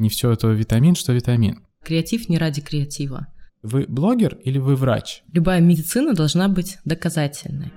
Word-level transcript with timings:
Не 0.00 0.08
все 0.08 0.32
это 0.32 0.48
витамин, 0.48 0.94
что 0.94 1.12
витамин. 1.12 1.62
Креатив 1.84 2.30
не 2.30 2.38
ради 2.38 2.62
креатива. 2.62 3.26
Вы 3.62 3.84
блогер 3.86 4.34
или 4.36 4.56
вы 4.56 4.74
врач? 4.74 5.22
Любая 5.30 5.60
медицина 5.60 6.14
должна 6.14 6.48
быть 6.48 6.78
доказательной. 6.86 7.70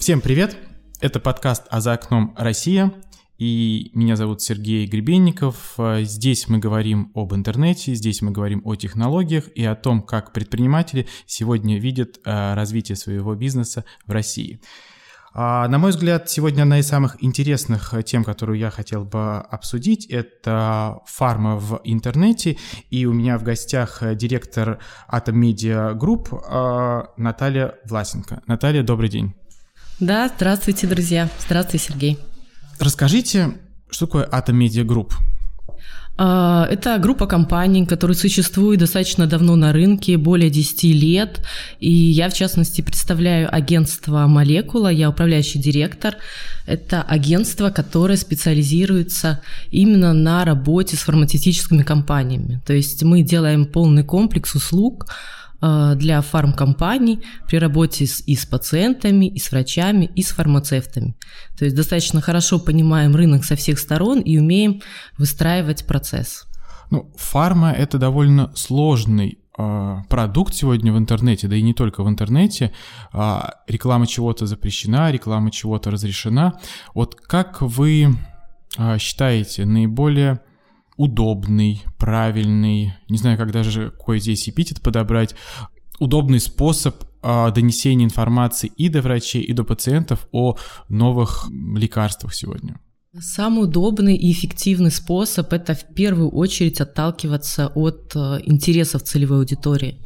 Всем 0.00 0.20
привет! 0.20 0.56
Это 1.00 1.20
подкаст 1.20 1.62
«А 1.70 1.80
за 1.80 1.92
окном 1.92 2.34
Россия». 2.36 2.92
И 3.38 3.90
меня 3.94 4.16
зовут 4.16 4.42
Сергей 4.42 4.86
Гребенников. 4.86 5.76
Здесь 6.02 6.48
мы 6.48 6.58
говорим 6.58 7.10
об 7.14 7.34
интернете, 7.34 7.94
здесь 7.94 8.22
мы 8.22 8.30
говорим 8.30 8.62
о 8.64 8.76
технологиях 8.76 9.48
и 9.54 9.64
о 9.64 9.74
том, 9.74 10.02
как 10.02 10.32
предприниматели 10.32 11.06
сегодня 11.26 11.78
видят 11.78 12.20
э, 12.24 12.54
развитие 12.54 12.96
своего 12.96 13.34
бизнеса 13.34 13.84
в 14.06 14.12
России. 14.12 14.60
А, 15.36 15.66
на 15.66 15.78
мой 15.78 15.90
взгляд, 15.90 16.30
сегодня 16.30 16.62
одна 16.62 16.78
из 16.78 16.86
самых 16.86 17.22
интересных 17.24 17.92
тем, 18.06 18.22
которую 18.22 18.56
я 18.56 18.70
хотел 18.70 19.04
бы 19.04 19.38
обсудить, 19.38 20.06
это 20.06 21.00
фарма 21.06 21.56
в 21.56 21.80
интернете. 21.82 22.56
И 22.90 23.04
у 23.04 23.12
меня 23.12 23.36
в 23.36 23.42
гостях 23.42 24.00
директор 24.14 24.78
Atom 25.10 25.34
Media 25.34 25.98
Group 25.98 26.28
э, 26.32 27.06
Наталья 27.16 27.74
Власенко. 27.84 28.42
Наталья, 28.46 28.84
добрый 28.84 29.08
день. 29.08 29.34
Да, 29.98 30.30
здравствуйте, 30.34 30.86
друзья. 30.86 31.28
Здравствуй, 31.40 31.80
Сергей. 31.80 32.18
Расскажите, 32.78 33.54
что 33.90 34.06
такое 34.06 34.26
Atom 34.26 34.58
Media 34.58 34.84
Group? 34.84 35.12
А, 36.16 36.68
это 36.70 36.98
группа 36.98 37.26
компаний, 37.26 37.86
которые 37.86 38.16
существуют 38.16 38.80
достаточно 38.80 39.26
давно 39.26 39.56
на 39.56 39.72
рынке, 39.72 40.16
более 40.16 40.48
10 40.48 40.84
лет. 40.84 41.44
И 41.80 41.90
я, 41.90 42.28
в 42.28 42.34
частности, 42.34 42.82
представляю 42.82 43.52
агентство 43.52 44.26
«Молекула», 44.26 44.88
я 44.88 45.10
управляющий 45.10 45.58
директор. 45.58 46.16
Это 46.66 47.02
агентство, 47.02 47.70
которое 47.70 48.16
специализируется 48.16 49.40
именно 49.70 50.12
на 50.12 50.44
работе 50.44 50.96
с 50.96 51.00
фармацевтическими 51.00 51.82
компаниями. 51.82 52.60
То 52.64 52.72
есть 52.72 53.02
мы 53.02 53.22
делаем 53.22 53.66
полный 53.66 54.04
комплекс 54.04 54.54
услуг, 54.54 55.06
для 55.94 56.20
фармкомпаний 56.20 57.22
при 57.48 57.58
работе 57.58 58.06
с, 58.06 58.20
и 58.26 58.34
с 58.34 58.44
пациентами, 58.44 59.26
и 59.26 59.38
с 59.38 59.50
врачами, 59.50 60.10
и 60.14 60.22
с 60.22 60.30
фармацевтами. 60.30 61.16
То 61.58 61.64
есть 61.64 61.76
достаточно 61.76 62.20
хорошо 62.20 62.58
понимаем 62.58 63.14
рынок 63.16 63.44
со 63.44 63.56
всех 63.56 63.78
сторон 63.78 64.20
и 64.20 64.38
умеем 64.38 64.82
выстраивать 65.18 65.86
процесс. 65.86 66.46
Ну, 66.90 67.10
фарма– 67.16 67.72
это 67.72 67.98
довольно 67.98 68.52
сложный 68.54 69.38
э, 69.58 69.96
продукт 70.08 70.54
сегодня 70.54 70.92
в 70.92 70.98
интернете, 70.98 71.48
да 71.48 71.56
и 71.56 71.62
не 71.62 71.74
только 71.74 72.02
в 72.02 72.08
интернете. 72.08 72.72
Э, 73.12 73.40
реклама 73.66 74.06
чего-то 74.06 74.46
запрещена, 74.46 75.10
реклама 75.10 75.50
чего-то 75.50 75.90
разрешена. 75.90 76.60
Вот 76.94 77.14
как 77.14 77.62
вы 77.62 78.14
э, 78.78 78.98
считаете 78.98 79.64
наиболее 79.64 80.40
удобный, 80.96 81.82
правильный, 81.98 82.94
не 83.08 83.18
знаю, 83.18 83.38
как 83.38 83.52
даже 83.52 83.90
какой 83.90 84.20
здесь 84.20 84.48
эпитет 84.48 84.80
подобрать, 84.80 85.34
удобный 85.98 86.40
способ 86.40 87.04
э, 87.22 87.52
донесения 87.54 88.04
информации 88.04 88.70
и 88.76 88.88
до 88.88 89.02
врачей, 89.02 89.42
и 89.42 89.52
до 89.52 89.64
пациентов 89.64 90.28
о 90.32 90.56
новых 90.88 91.48
лекарствах 91.50 92.34
сегодня? 92.34 92.78
Самый 93.20 93.64
удобный 93.64 94.16
и 94.16 94.32
эффективный 94.32 94.90
способ– 94.90 95.52
это 95.52 95.74
в 95.74 95.94
первую 95.94 96.30
очередь 96.30 96.80
отталкиваться 96.80 97.68
от 97.68 98.12
э, 98.16 98.40
интересов 98.44 99.04
целевой 99.04 99.38
аудитории. 99.38 100.04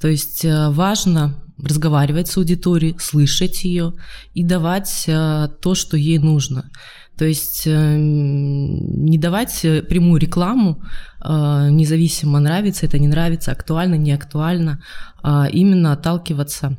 То 0.00 0.08
есть 0.08 0.44
э, 0.44 0.70
важно 0.70 1.42
разговаривать 1.58 2.28
с 2.28 2.36
аудиторией, 2.38 2.96
слышать 2.98 3.64
ее 3.64 3.92
и 4.32 4.42
давать 4.42 5.04
э, 5.06 5.48
то, 5.60 5.74
что 5.74 5.98
ей 5.98 6.18
нужно. 6.18 6.70
То 7.18 7.24
есть 7.24 7.66
э, 7.66 7.96
не 7.98 9.18
давать 9.18 9.64
э, 9.64 9.82
прямую 9.82 10.20
рекламу, 10.20 10.82
э, 11.24 11.68
независимо 11.70 12.40
нравится 12.40 12.86
это, 12.86 12.98
не 12.98 13.08
нравится, 13.08 13.52
актуально, 13.52 13.94
не 13.94 14.12
актуально, 14.12 14.82
а 15.22 15.48
именно 15.50 15.92
отталкиваться 15.92 16.76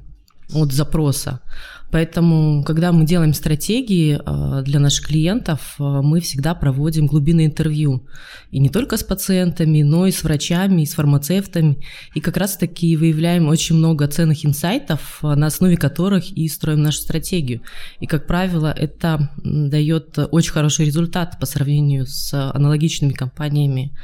от 0.53 0.71
запроса. 0.71 1.41
Поэтому, 1.89 2.63
когда 2.65 2.91
мы 2.91 3.05
делаем 3.05 3.33
стратегии 3.33 4.19
э, 4.19 4.63
для 4.63 4.79
наших 4.79 5.07
клиентов, 5.07 5.75
э, 5.79 5.83
мы 5.83 6.19
всегда 6.19 6.53
проводим 6.53 7.07
глубинное 7.07 7.45
интервью. 7.45 8.05
И 8.51 8.59
не 8.59 8.69
только 8.69 8.97
с 8.97 9.03
пациентами, 9.03 9.83
но 9.83 10.05
и 10.05 10.11
с 10.11 10.23
врачами, 10.23 10.81
и 10.81 10.85
с 10.85 10.95
фармацевтами. 10.95 11.77
И 12.13 12.19
как 12.19 12.35
раз-таки 12.35 12.97
выявляем 12.97 13.47
очень 13.47 13.77
много 13.77 14.05
ценных 14.07 14.45
инсайтов, 14.45 15.19
э, 15.23 15.33
на 15.35 15.47
основе 15.47 15.77
которых 15.77 16.29
и 16.29 16.49
строим 16.49 16.83
нашу 16.83 16.99
стратегию. 16.99 17.61
И, 18.01 18.05
как 18.05 18.27
правило, 18.27 18.73
это 18.77 19.29
дает 19.37 20.19
очень 20.31 20.51
хороший 20.51 20.85
результат 20.85 21.39
по 21.39 21.45
сравнению 21.45 22.05
с 22.05 22.33
аналогичными 22.33 23.13
компаниями 23.13 23.95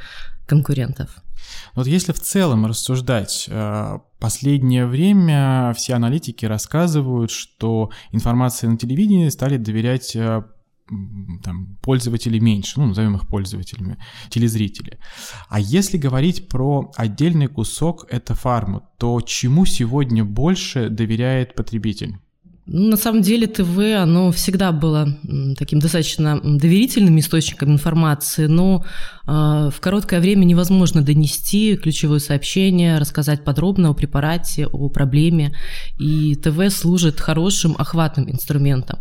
конкурентов. 0.46 1.10
Вот 1.74 1.86
если 1.86 2.12
в 2.12 2.20
целом 2.20 2.64
рассуждать, 2.64 3.48
последнее 4.24 4.86
время 4.86 5.74
все 5.76 5.92
аналитики 5.92 6.46
рассказывают, 6.46 7.30
что 7.30 7.90
информации 8.10 8.66
на 8.66 8.78
телевидении 8.78 9.28
стали 9.28 9.58
доверять 9.58 10.16
э, 10.16 10.42
там, 11.42 11.76
пользователи 11.82 12.38
меньше, 12.38 12.80
ну, 12.80 12.86
назовем 12.86 13.16
их 13.16 13.28
пользователями, 13.28 13.98
телезрители. 14.30 14.98
А 15.50 15.60
если 15.60 15.98
говорить 15.98 16.48
про 16.48 16.90
отдельный 16.96 17.48
кусок 17.48 18.06
это 18.08 18.34
фарму, 18.34 18.88
то 18.96 19.20
чему 19.20 19.66
сегодня 19.66 20.24
больше 20.24 20.88
доверяет 20.88 21.54
потребитель? 21.54 22.16
Ну, 22.66 22.88
на 22.88 22.96
самом 22.96 23.20
деле 23.20 23.46
ТВ, 23.46 23.78
оно 23.94 24.32
всегда 24.32 24.72
было 24.72 25.18
таким 25.58 25.80
достаточно 25.80 26.40
доверительным 26.42 27.18
источником 27.18 27.72
информации, 27.72 28.46
но 28.46 28.86
э, 29.26 29.30
в 29.30 29.74
короткое 29.80 30.18
время 30.20 30.46
невозможно 30.46 31.02
донести 31.02 31.76
ключевое 31.76 32.20
сообщение, 32.20 32.96
рассказать 32.96 33.44
подробно 33.44 33.90
о 33.90 33.94
препарате, 33.94 34.66
о 34.66 34.88
проблеме, 34.88 35.54
и 35.98 36.36
ТВ 36.36 36.74
служит 36.74 37.20
хорошим 37.20 37.74
охватным 37.78 38.30
инструментом. 38.30 38.98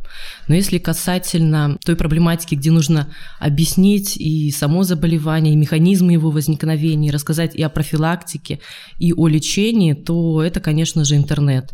Но 0.49 0.55
если 0.55 0.77
касательно 0.77 1.77
той 1.85 1.95
проблематики, 1.95 2.55
где 2.55 2.69
нужно 2.69 3.07
объяснить 3.39 4.17
и 4.17 4.51
само 4.51 4.83
заболевание, 4.83 5.53
и 5.53 5.57
механизмы 5.57 6.11
его 6.11 6.31
возникновения, 6.31 7.11
рассказать 7.11 7.55
и 7.55 7.61
о 7.63 7.69
профилактике, 7.69 8.59
и 8.99 9.13
о 9.13 9.29
лечении, 9.29 9.93
то 9.93 10.43
это, 10.43 10.59
конечно 10.59 11.05
же, 11.05 11.15
интернет. 11.15 11.71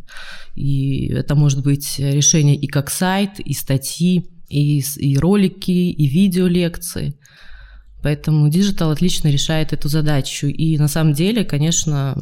И 0.56 1.08
это 1.14 1.36
может 1.36 1.64
быть 1.64 1.79
решение 1.98 2.56
и 2.56 2.68
как 2.68 2.90
сайт, 2.90 3.40
и 3.40 3.54
статьи, 3.54 4.30
и, 4.50 4.82
и 4.98 5.18
ролики, 5.18 5.72
и 5.72 6.08
видеолекции. 6.08 7.16
Поэтому 8.02 8.50
digital 8.50 8.92
отлично 8.92 9.28
решает 9.28 9.74
эту 9.74 9.90
задачу. 9.90 10.48
И 10.48 10.78
на 10.78 10.88
самом 10.88 11.14
деле, 11.14 11.44
конечно, 11.44 12.16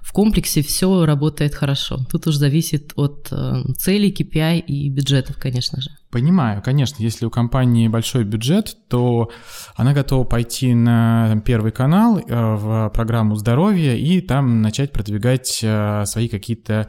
в 0.00 0.12
комплексе 0.12 0.62
все 0.62 1.06
работает 1.06 1.54
хорошо. 1.54 2.04
Тут 2.10 2.26
уж 2.26 2.34
зависит 2.34 2.92
от 2.96 3.28
э, 3.30 3.62
целей, 3.78 4.12
KPI 4.12 4.60
и 4.60 4.90
бюджетов, 4.90 5.36
конечно 5.38 5.80
же. 5.80 5.90
Понимаю, 6.10 6.60
конечно, 6.62 7.02
если 7.02 7.24
у 7.24 7.30
компании 7.30 7.88
большой 7.88 8.24
бюджет, 8.24 8.76
то 8.88 9.30
она 9.74 9.94
готова 9.94 10.24
пойти 10.24 10.74
на 10.74 11.40
Первый 11.46 11.72
канал 11.72 12.18
э, 12.18 12.24
в 12.28 12.90
программу 12.94 13.36
здоровья 13.36 13.94
и 13.94 14.20
там 14.20 14.60
начать 14.60 14.92
продвигать 14.92 15.60
э, 15.62 16.04
свои 16.04 16.28
какие-то 16.28 16.88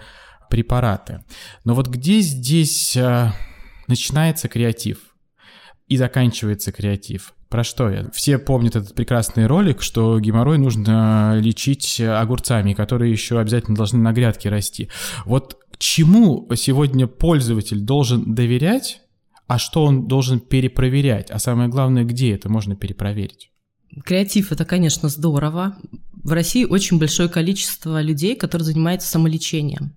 препараты. 0.53 1.23
Но 1.65 1.73
вот 1.73 1.87
где 1.87 2.19
здесь 2.19 2.95
э, 2.95 3.31
начинается 3.87 4.47
креатив 4.47 4.99
и 5.87 5.97
заканчивается 5.97 6.71
креатив? 6.71 7.33
Про 7.49 7.63
что 7.63 7.89
я? 7.89 8.11
Все 8.11 8.37
помнят 8.37 8.75
этот 8.75 8.93
прекрасный 8.93 9.47
ролик, 9.47 9.81
что 9.81 10.19
геморрой 10.19 10.59
нужно 10.59 11.39
лечить 11.39 11.99
огурцами, 11.99 12.73
которые 12.73 13.11
еще 13.11 13.39
обязательно 13.39 13.75
должны 13.75 13.97
на 13.97 14.13
грядке 14.13 14.49
расти. 14.49 14.89
Вот 15.25 15.57
чему 15.79 16.47
сегодня 16.55 17.07
пользователь 17.07 17.79
должен 17.79 18.35
доверять, 18.35 19.01
а 19.47 19.57
что 19.57 19.85
он 19.85 20.07
должен 20.07 20.39
перепроверять? 20.39 21.31
А 21.31 21.39
самое 21.39 21.67
главное, 21.67 22.03
где 22.03 22.35
это 22.35 22.47
можно 22.47 22.75
перепроверить? 22.75 23.49
Креатив– 24.05 24.51
это, 24.51 24.65
конечно, 24.65 25.09
здорово. 25.09 25.77
В 26.11 26.31
России 26.31 26.63
очень 26.63 26.99
большое 26.99 27.27
количество 27.27 27.99
людей, 28.03 28.35
которые 28.35 28.67
занимаются 28.67 29.09
самолечением. 29.09 29.95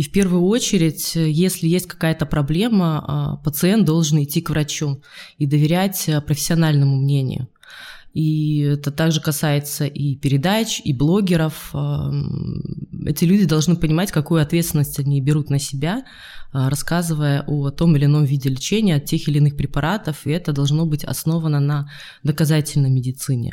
И 0.00 0.02
в 0.02 0.12
первую 0.12 0.44
очередь, 0.44 1.14
если 1.14 1.68
есть 1.68 1.86
какая-то 1.86 2.24
проблема, 2.24 3.04
а, 3.06 3.36
пациент 3.36 3.84
должен 3.84 4.22
идти 4.22 4.40
к 4.40 4.48
врачу 4.48 5.02
и 5.36 5.44
доверять 5.44 6.08
а, 6.08 6.22
профессиональному 6.22 6.96
мнению. 6.96 7.48
И 8.14 8.60
это 8.60 8.92
также 8.92 9.20
касается 9.20 9.84
и 9.84 10.16
передач, 10.16 10.80
и 10.82 10.94
блогеров. 10.94 11.68
А, 11.74 12.10
эти 13.04 13.26
люди 13.26 13.44
должны 13.44 13.76
понимать, 13.76 14.10
какую 14.10 14.40
ответственность 14.40 14.98
они 14.98 15.20
берут 15.20 15.50
на 15.50 15.58
себя, 15.58 16.02
рассказывая 16.52 17.44
о 17.46 17.70
том 17.70 17.94
или 17.94 18.06
ином 18.06 18.24
виде 18.24 18.48
лечения, 18.48 18.96
от 18.96 19.04
тех 19.04 19.28
или 19.28 19.36
иных 19.36 19.54
препаратов, 19.54 20.26
и 20.26 20.30
это 20.30 20.52
должно 20.52 20.86
быть 20.86 21.04
основано 21.04 21.60
на 21.60 21.90
доказательной 22.22 22.90
медицине. 22.90 23.52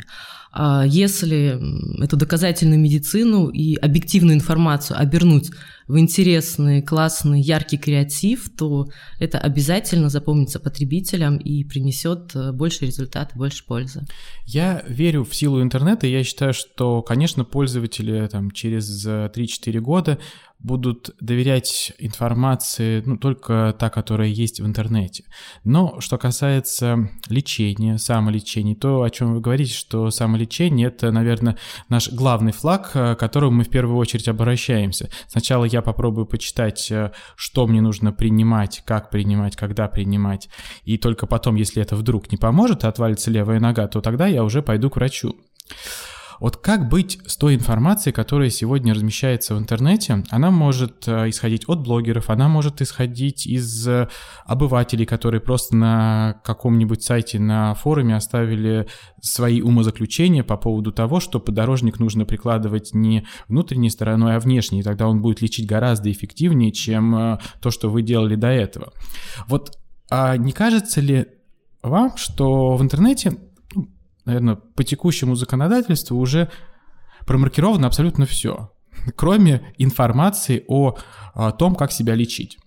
А 0.50 0.84
если 0.86 1.60
эту 2.02 2.16
доказательную 2.16 2.80
медицину 2.80 3.48
и 3.48 3.76
объективную 3.76 4.34
информацию 4.34 4.98
обернуть 4.98 5.50
в 5.88 5.98
интересный, 5.98 6.82
классный, 6.82 7.40
яркий 7.40 7.78
креатив, 7.78 8.50
то 8.56 8.88
это 9.18 9.38
обязательно 9.38 10.10
запомнится 10.10 10.60
потребителям 10.60 11.38
и 11.38 11.64
принесет 11.64 12.36
э, 12.36 12.52
больше 12.52 12.84
результата, 12.84 13.36
больше 13.36 13.64
пользы. 13.64 14.04
Я 14.44 14.84
верю 14.86 15.24
в 15.24 15.34
силу 15.34 15.62
интернета, 15.62 16.06
я 16.06 16.22
считаю, 16.24 16.52
что, 16.52 17.02
конечно, 17.02 17.44
пользователи 17.44 18.28
там, 18.30 18.50
через 18.50 19.06
3-4 19.06 19.30
э, 19.66 19.80
года 19.80 20.18
будут 20.58 21.14
доверять 21.20 21.92
информации, 21.98 23.02
ну, 23.06 23.16
только 23.16 23.74
та, 23.78 23.90
которая 23.90 24.28
есть 24.28 24.60
в 24.60 24.66
интернете. 24.66 25.24
Но 25.64 26.00
что 26.00 26.18
касается 26.18 27.10
лечения, 27.28 27.96
самолечения, 27.98 28.74
то, 28.74 29.02
о 29.02 29.10
чем 29.10 29.34
вы 29.34 29.40
говорите, 29.40 29.72
что 29.72 30.10
самолечение— 30.10 30.88
это, 30.88 31.12
наверное, 31.12 31.56
наш 31.88 32.10
главный 32.10 32.52
флаг, 32.52 32.90
к 32.92 33.14
которому 33.14 33.58
мы 33.58 33.64
в 33.64 33.70
первую 33.70 33.96
очередь 33.96 34.26
обращаемся. 34.26 35.10
Сначала 35.28 35.64
я 35.64 35.80
попробую 35.80 36.26
почитать, 36.26 36.90
э, 36.90 37.12
что 37.36 37.66
мне 37.66 37.80
нужно 37.80 38.12
принимать, 38.12 38.82
как 38.84 39.10
принимать, 39.10 39.54
когда 39.54 39.86
принимать, 39.86 40.48
и 40.84 40.98
только 40.98 41.26
потом, 41.26 41.54
если 41.54 41.82
это 41.82 41.94
вдруг 41.94 42.32
не 42.32 42.36
поможет, 42.36 42.84
отвалится 42.84 43.30
левая 43.30 43.60
нога, 43.60 43.86
то 43.86 44.00
тогда 44.00 44.26
я 44.26 44.42
уже 44.42 44.62
пойду 44.62 44.90
к 44.90 44.96
врачу. 44.96 45.36
Вот 46.40 46.56
как 46.56 46.88
быть 46.88 47.18
с 47.26 47.36
той 47.36 47.54
информацией, 47.54 48.12
которая 48.12 48.50
сегодня 48.50 48.94
размещается 48.94 49.54
в 49.54 49.58
интернете? 49.58 50.24
Она 50.30 50.50
может 50.50 51.08
э, 51.08 51.28
исходить 51.28 51.68
от 51.68 51.80
блогеров, 51.80 52.30
она 52.30 52.48
может 52.48 52.80
исходить 52.80 53.46
из 53.46 53.86
э, 53.88 54.08
обывателей, 54.44 55.06
которые 55.06 55.40
просто 55.40 55.76
на 55.76 56.40
каком-нибудь 56.44 57.02
сайте, 57.02 57.38
на 57.38 57.74
форуме 57.74 58.16
оставили 58.16 58.86
свои 59.20 59.60
умозаключения 59.60 60.44
по 60.44 60.56
поводу 60.56 60.92
того, 60.92 61.20
что 61.20 61.40
подорожник 61.40 61.98
нужно 61.98 62.24
прикладывать 62.24 62.94
не 62.94 63.26
внутренней 63.48 63.90
стороной, 63.90 64.36
а 64.36 64.40
внешней, 64.40 64.80
и 64.80 64.84
тогда 64.84 65.08
он 65.08 65.20
будет 65.20 65.42
лечить 65.42 65.66
гораздо 65.66 66.10
эффективнее, 66.10 66.72
чем 66.72 67.16
э, 67.16 67.38
то, 67.60 67.70
что 67.70 67.90
вы 67.90 68.02
делали 68.02 68.36
до 68.36 68.48
этого. 68.48 68.92
Вот 69.48 69.76
а 70.10 70.36
не 70.36 70.52
кажется 70.52 71.00
ли 71.00 71.26
вам, 71.82 72.16
что 72.16 72.76
в 72.76 72.82
интернете 72.82 73.36
наверное, 74.28 74.56
по 74.56 74.84
текущему 74.84 75.34
законодательству 75.34 76.18
уже 76.18 76.50
промаркировано 77.26 77.86
абсолютно 77.86 78.26
все, 78.26 78.70
кроме 79.16 79.74
информации 79.78 80.64
о, 80.68 80.96
о 81.34 81.52
том, 81.52 81.74
как 81.74 81.92
себя 81.92 82.14
лечить. 82.14 82.58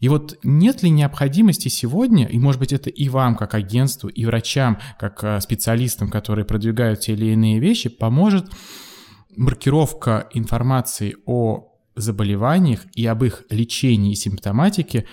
И 0.00 0.08
вот 0.08 0.38
нет 0.42 0.82
ли 0.82 0.90
необходимости 0.90 1.68
сегодня, 1.68 2.26
и 2.26 2.38
может 2.38 2.60
быть 2.60 2.72
это 2.72 2.90
и 2.90 3.08
вам, 3.08 3.36
как 3.36 3.54
агентству, 3.54 4.08
и 4.08 4.24
врачам, 4.24 4.78
как 4.98 5.22
э, 5.22 5.40
специалистам, 5.40 6.08
которые 6.08 6.44
продвигают 6.44 7.00
те 7.00 7.12
или 7.12 7.26
иные 7.26 7.58
вещи, 7.58 7.88
поможет 7.88 8.50
маркировка 9.36 10.28
информации 10.32 11.16
о 11.26 11.72
заболеваниях 11.96 12.86
и 12.94 13.06
об 13.06 13.24
их 13.24 13.44
лечении 13.50 14.12
и 14.12 14.16
симптоматике, 14.16 15.06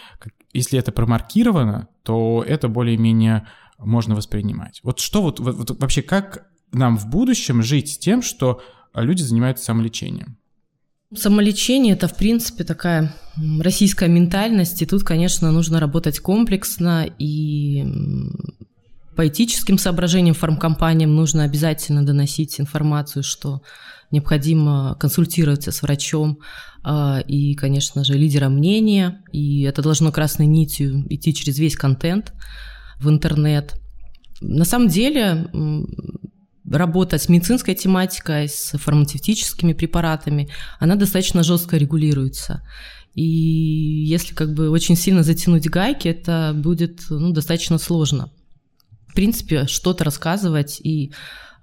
если 0.53 0.79
это 0.79 0.91
промаркировано, 0.91 1.89
то 2.03 2.43
это 2.47 2.69
более-менее 2.69 3.47
можно 3.77 4.15
воспринимать. 4.15 4.79
Вот 4.83 4.99
что 4.99 5.21
вот, 5.21 5.39
вот, 5.39 5.55
вот 5.55 5.79
вообще, 5.79 6.01
как 6.01 6.47
нам 6.71 6.97
в 6.97 7.09
будущем 7.09 7.63
жить 7.63 7.93
с 7.93 7.97
тем, 7.97 8.21
что 8.21 8.61
люди 8.93 9.21
занимаются 9.21 9.65
самолечением? 9.65 10.37
Самолечение– 11.13 11.93
это, 11.95 12.07
в 12.07 12.17
принципе, 12.17 12.63
такая 12.63 13.15
российская 13.59 14.09
ментальность, 14.09 14.81
и 14.81 14.85
тут, 14.85 15.03
конечно, 15.03 15.51
нужно 15.51 15.79
работать 15.79 16.19
комплексно, 16.19 17.07
и 17.19 17.85
по 19.15 19.27
этическим 19.27 19.77
соображениям 19.77 20.35
фармкомпаниям 20.35 21.15
нужно 21.15 21.43
обязательно 21.43 22.05
доносить 22.05 22.59
информацию, 22.59 23.23
что 23.23 23.61
необходимо 24.11 24.95
консультироваться 24.99 25.71
с 25.71 25.81
врачом 25.83 26.39
а, 26.83 27.19
и, 27.25 27.53
конечно 27.55 28.03
же, 28.03 28.13
лидером 28.13 28.55
мнения, 28.55 29.23
и 29.31 29.61
это 29.61 29.81
должно 29.81 30.11
красной 30.11 30.47
нитью 30.47 31.05
идти 31.09 31.33
через 31.33 31.59
весь 31.59 31.75
контент– 31.75 32.33
в 32.99 33.09
интернет. 33.09 33.75
На 34.41 34.65
самом 34.65 34.89
деле 34.89 35.47
работа 36.69 37.17
с 37.17 37.29
медицинской 37.29 37.75
тематикой, 37.75 38.49
с 38.49 38.77
фармацевтическими 38.77 39.73
препаратами, 39.73 40.49
она 40.79 40.95
достаточно 40.95 41.43
жестко 41.43 41.77
регулируется. 41.77 42.63
И 43.13 43.23
если 43.23 44.33
как 44.33 44.53
бы 44.53 44.69
очень 44.69 44.97
сильно 44.97 45.23
затянуть 45.23 45.69
гайки, 45.69 46.07
это 46.07 46.53
будет 46.53 47.01
ну, 47.09 47.31
достаточно 47.31 47.77
сложно. 47.77 48.31
В 49.07 49.13
принципе, 49.13 49.67
что-то 49.67 50.03
рассказывать 50.03 50.81
и 50.83 51.13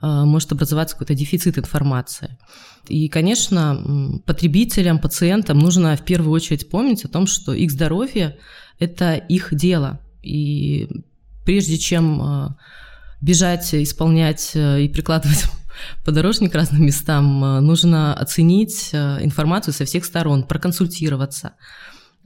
э, 0.00 0.06
может 0.06 0.52
образоваться 0.52 0.94
какой-то 0.94 1.14
дефицит 1.14 1.58
информации. 1.58 2.38
И, 2.88 3.08
конечно, 3.08 4.20
потребителям, 4.24 4.98
пациентам 4.98 5.58
нужно 5.58 5.94
в 5.96 6.04
первую 6.04 6.32
очередь 6.32 6.70
помнить 6.70 7.04
о 7.04 7.08
том, 7.08 7.26
что 7.26 7.52
их 7.52 7.70
здоровье– 7.70 8.38
это 8.78 9.14
их 9.14 9.54
дело. 9.54 10.00
И 10.22 10.88
прежде 11.44 11.78
чем 11.78 12.22
э, 12.22 12.48
бежать, 13.20 13.74
исполнять 13.74 14.52
э, 14.54 14.82
и 14.82 14.88
прикладывать 14.88 15.46
подорожник 16.04 16.54
разным 16.54 16.86
местам, 16.86 17.44
э, 17.44 17.60
нужно 17.60 18.14
оценить 18.14 18.90
информацию 18.92 19.74
со 19.74 19.84
всех 19.84 20.04
сторон, 20.04 20.44
проконсультироваться 20.44 21.54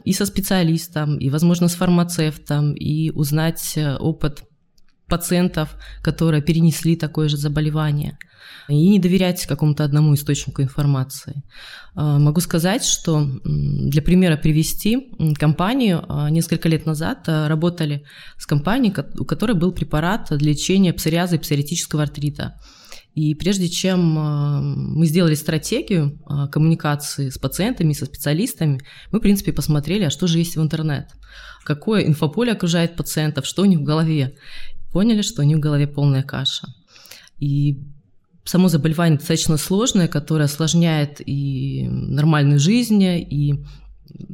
и 0.04 0.12
со 0.12 0.26
специалистом, 0.26 1.18
и, 1.18 1.30
возможно, 1.30 1.68
с 1.68 1.74
фармацевтом, 1.74 2.74
и 2.74 3.10
узнать 3.10 3.78
опыт 3.98 4.44
пациентов, 5.08 5.76
которые 6.02 6.42
перенесли 6.42 6.96
такое 6.96 7.28
же 7.28 7.36
заболевание, 7.36 8.18
и 8.68 8.88
не 8.88 8.98
доверять 8.98 9.46
какому-то 9.46 9.84
одному 9.84 10.14
источнику 10.14 10.62
информации. 10.62 11.42
А, 11.94 12.18
могу 12.18 12.40
сказать, 12.40 12.84
что 12.84 13.24
для 13.44 14.02
примера 14.02 14.36
привести 14.36 15.08
компанию 15.38 16.04
а, 16.08 16.30
несколько 16.30 16.68
лет 16.68 16.86
назад 16.86 17.24
а, 17.26 17.48
работали 17.48 18.04
с 18.38 18.46
компанией, 18.46 18.94
у 19.18 19.24
которой 19.24 19.52
был 19.52 19.72
препарат 19.72 20.28
для 20.30 20.50
лечения 20.50 20.92
псориаза 20.92 21.36
и 21.36 21.38
псориатического 21.38 22.02
артрита. 22.02 22.60
И 23.14 23.34
прежде 23.34 23.70
чем 23.70 24.12
мы 24.94 25.06
сделали 25.06 25.34
стратегию 25.34 26.20
коммуникации 26.52 27.30
с 27.30 27.38
пациентами, 27.38 27.94
со 27.94 28.04
специалистами, 28.04 28.82
мы, 29.10 29.20
в 29.20 29.22
принципе, 29.22 29.54
посмотрели, 29.54 30.04
а 30.04 30.10
что 30.10 30.26
же 30.26 30.36
есть 30.36 30.56
в 30.56 30.62
интернет, 30.62 31.08
какое 31.64 32.06
инфополе 32.06 32.52
окружает 32.52 32.94
пациентов, 32.94 33.46
что 33.46 33.62
у 33.62 33.64
них 33.64 33.78
в 33.78 33.84
голове 33.84 34.36
поняли, 34.92 35.22
что 35.22 35.42
у 35.42 35.44
них 35.44 35.58
в 35.58 35.60
голове 35.60 35.86
полная 35.86 36.22
каша. 36.22 36.68
И 37.38 37.82
само 38.44 38.68
заболевание 38.68 39.18
достаточно 39.18 39.56
сложное, 39.56 40.08
которое 40.08 40.44
осложняет 40.44 41.20
и 41.24 41.86
нормальную 41.88 42.58
жизнь, 42.58 43.02
и 43.02 43.64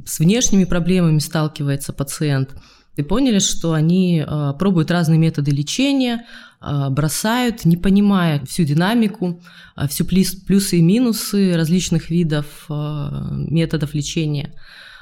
с 0.06 0.18
внешними 0.18 0.64
проблемами 0.64 1.18
сталкивается 1.18 1.92
пациент. 1.92 2.54
И 2.96 3.02
поняли, 3.02 3.38
что 3.38 3.72
они 3.72 4.22
э, 4.26 4.52
пробуют 4.58 4.90
разные 4.90 5.18
методы 5.18 5.50
лечения, 5.50 6.26
э, 6.60 6.90
бросают, 6.90 7.64
не 7.64 7.78
понимая 7.78 8.44
всю 8.44 8.64
динамику, 8.64 9.40
э, 9.76 9.88
всю 9.88 10.04
плюс, 10.04 10.34
плюсы 10.34 10.76
и 10.76 10.82
минусы 10.82 11.54
различных 11.56 12.10
видов 12.10 12.66
методов 12.68 13.94
лечения. 13.94 14.52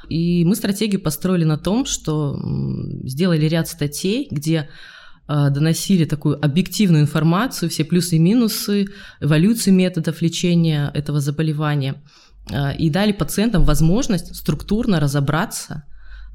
И 0.09 0.45
мы 0.45 0.55
стратегию 0.55 1.01
построили 1.01 1.45
на 1.45 1.59
том, 1.59 1.85
что 1.85 2.41
сделали 3.05 3.47
ряд 3.47 3.69
статей, 3.69 4.27
где 4.31 4.61
а, 4.61 4.67
доносили 5.51 6.05
такую 6.05 6.45
объективную 6.45 7.03
информацию, 7.03 7.71
все 7.71 7.85
плюсы 7.85 8.17
и 8.17 8.19
минусы, 8.19 8.87
эволюцию 9.21 9.75
методов 9.75 10.23
лечения 10.23 10.91
этого 10.93 11.21
заболевания, 11.21 12.03
а, 12.53 12.73
и 12.73 12.91
дали 12.91 13.13
пациентам 13.13 13.65
возможность 13.65 14.35
структурно 14.35 14.99
разобраться 14.99 15.85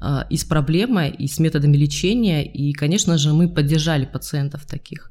а, 0.00 0.26
и 0.30 0.36
с 0.36 0.44
проблемой, 0.44 1.10
и 1.10 1.26
с 1.26 1.38
методами 1.38 1.76
лечения, 1.76 2.44
и, 2.44 2.72
конечно 2.72 3.18
же, 3.18 3.32
мы 3.32 3.48
поддержали 3.48 4.06
пациентов 4.06 4.66
таких 4.66 5.10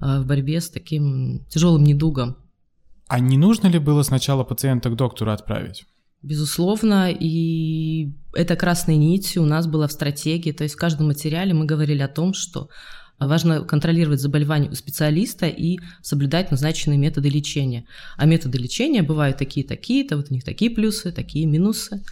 в 0.00 0.24
борьбе 0.24 0.62
с 0.62 0.70
таким 0.70 1.44
тяжелым 1.50 1.84
недугом. 1.84 2.38
А 3.06 3.20
не 3.20 3.36
нужно 3.36 3.66
ли 3.66 3.78
было 3.78 4.02
сначала 4.02 4.44
пациента 4.44 4.88
к 4.88 4.96
доктору 4.96 5.30
отправить? 5.30 5.84
Безусловно, 6.22 7.10
и 7.10 8.14
это 8.32 8.56
красной 8.56 8.96
нитью 8.96 9.42
у 9.42 9.46
нас 9.46 9.66
было 9.66 9.88
в 9.88 9.92
стратегии, 9.92 10.52
то 10.52 10.64
есть 10.64 10.74
в 10.74 10.78
каждом 10.78 11.08
материале 11.08 11.52
мы 11.52 11.66
говорили 11.66 12.00
о 12.00 12.08
том, 12.08 12.32
что 12.32 12.70
Важно 13.20 13.60
контролировать 13.62 14.20
заболевание 14.20 14.70
у 14.70 14.74
специалиста 14.74 15.46
и 15.46 15.78
соблюдать 16.02 16.50
назначенные 16.50 16.98
методы 16.98 17.28
лечения. 17.28 17.84
А 18.16 18.26
методы 18.26 18.58
лечения 18.58 19.02
бывают 19.02 19.36
такие-такие-то, 19.36 20.16
вот 20.16 20.30
у 20.30 20.34
них 20.34 20.42
такие 20.42 20.70
плюсы, 20.70 21.12
такие 21.12 21.46
минусы. 21.46 22.02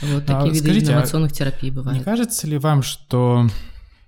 Вот 0.00 0.24
такие 0.24 0.50
а, 0.50 0.54
виды 0.54 0.58
скажите, 0.58 0.92
инновационных 0.92 1.32
терапий 1.32 1.70
бывают. 1.70 1.98
Не 1.98 2.04
кажется 2.04 2.46
ли 2.46 2.58
вам, 2.58 2.82
что 2.82 3.48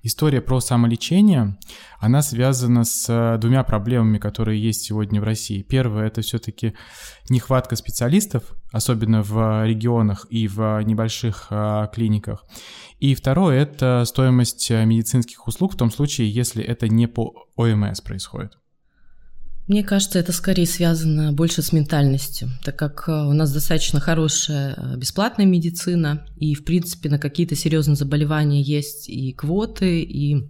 история 0.05 0.41
про 0.41 0.61
самолечение, 0.61 1.59
она 1.99 2.23
связана 2.23 2.85
с 2.85 3.07
э, 3.09 3.39
двумя 3.39 3.65
проблемами, 3.65 4.19
которые 4.19 4.63
есть 4.63 4.83
сегодня 4.83 5.21
в 5.21 5.25
России. 5.25 5.63
Первое— 5.63 6.07
это 6.07 6.21
все-таки 6.21 6.75
нехватка 7.29 7.75
специалистов, 7.75 8.55
особенно 8.73 9.23
в 9.23 9.67
регионах 9.67 10.27
и 10.31 10.47
в 10.47 10.81
небольших 10.83 11.49
э, 11.51 11.89
клиниках. 11.93 12.45
И 13.01 13.15
второе— 13.15 13.61
это 13.63 14.05
стоимость 14.07 14.71
медицинских 14.71 15.47
услуг 15.49 15.73
в 15.73 15.77
том 15.77 15.91
случае, 15.91 16.31
если 16.31 16.63
это 16.63 16.89
не 16.89 17.09
по 17.09 17.49
ОМС 17.57 18.01
происходит. 18.01 18.53
Мне 19.67 19.83
кажется, 19.83 20.19
это 20.19 20.33
скорее 20.33 20.67
связано 20.67 21.33
больше 21.33 21.63
с 21.63 21.73
ментальностью, 21.73 22.51
так 22.63 22.77
как 22.77 23.09
э, 23.09 23.13
у 23.13 23.33
нас 23.33 23.51
достаточно 23.51 23.99
хорошая 23.99 24.75
э, 24.77 24.97
бесплатная 24.99 25.47
медицина, 25.47 26.27
и, 26.37 26.55
в 26.55 26.65
принципе, 26.65 27.09
на 27.09 27.19
какие-то 27.19 27.57
серьезные 27.57 27.97
заболевания 27.97 28.61
есть 28.61 29.09
и 29.09 29.33
квоты, 29.33 30.03
и 30.03 30.47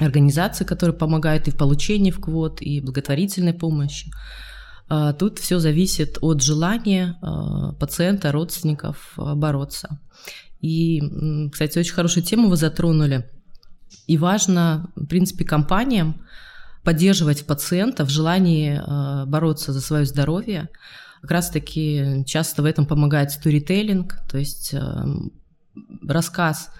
организации, 0.00 0.64
которые 0.64 0.96
помогают 0.96 1.48
и 1.48 1.50
в 1.50 1.56
получении 1.56 2.10
в 2.10 2.18
квот, 2.18 2.62
и 2.62 2.80
благотворительной 2.80 3.52
помощи. 3.52 4.10
А 4.88 5.12
тут 5.12 5.38
все 5.38 5.58
зависит 5.58 6.16
от 6.22 6.40
желания 6.40 7.18
э, 7.20 7.74
пациента, 7.78 8.32
родственников 8.32 9.12
бороться. 9.18 10.00
И, 10.62 11.02
кстати, 11.52 11.78
очень 11.78 11.92
хорошую 11.92 12.24
тему 12.24 12.48
вы 12.48 12.56
затронули. 12.56 13.28
И 14.06 14.16
важно, 14.16 14.90
в 14.96 15.04
принципе, 15.04 15.44
компаниям 15.44 16.22
поддерживать 16.86 17.44
пациента 17.46 18.04
в 18.04 18.10
желании 18.10 18.80
э, 18.80 19.26
бороться 19.26 19.72
за 19.72 19.80
свое 19.80 20.04
здоровье. 20.06 20.68
Как 21.20 21.32
раз-таки 21.32 22.22
часто 22.26 22.62
в 22.62 22.64
этом 22.64 22.86
помогает 22.86 23.32
сторителлинг, 23.32 24.20
то 24.30 24.38
есть 24.38 24.72
э, 24.72 25.04
рассказ 26.06 26.70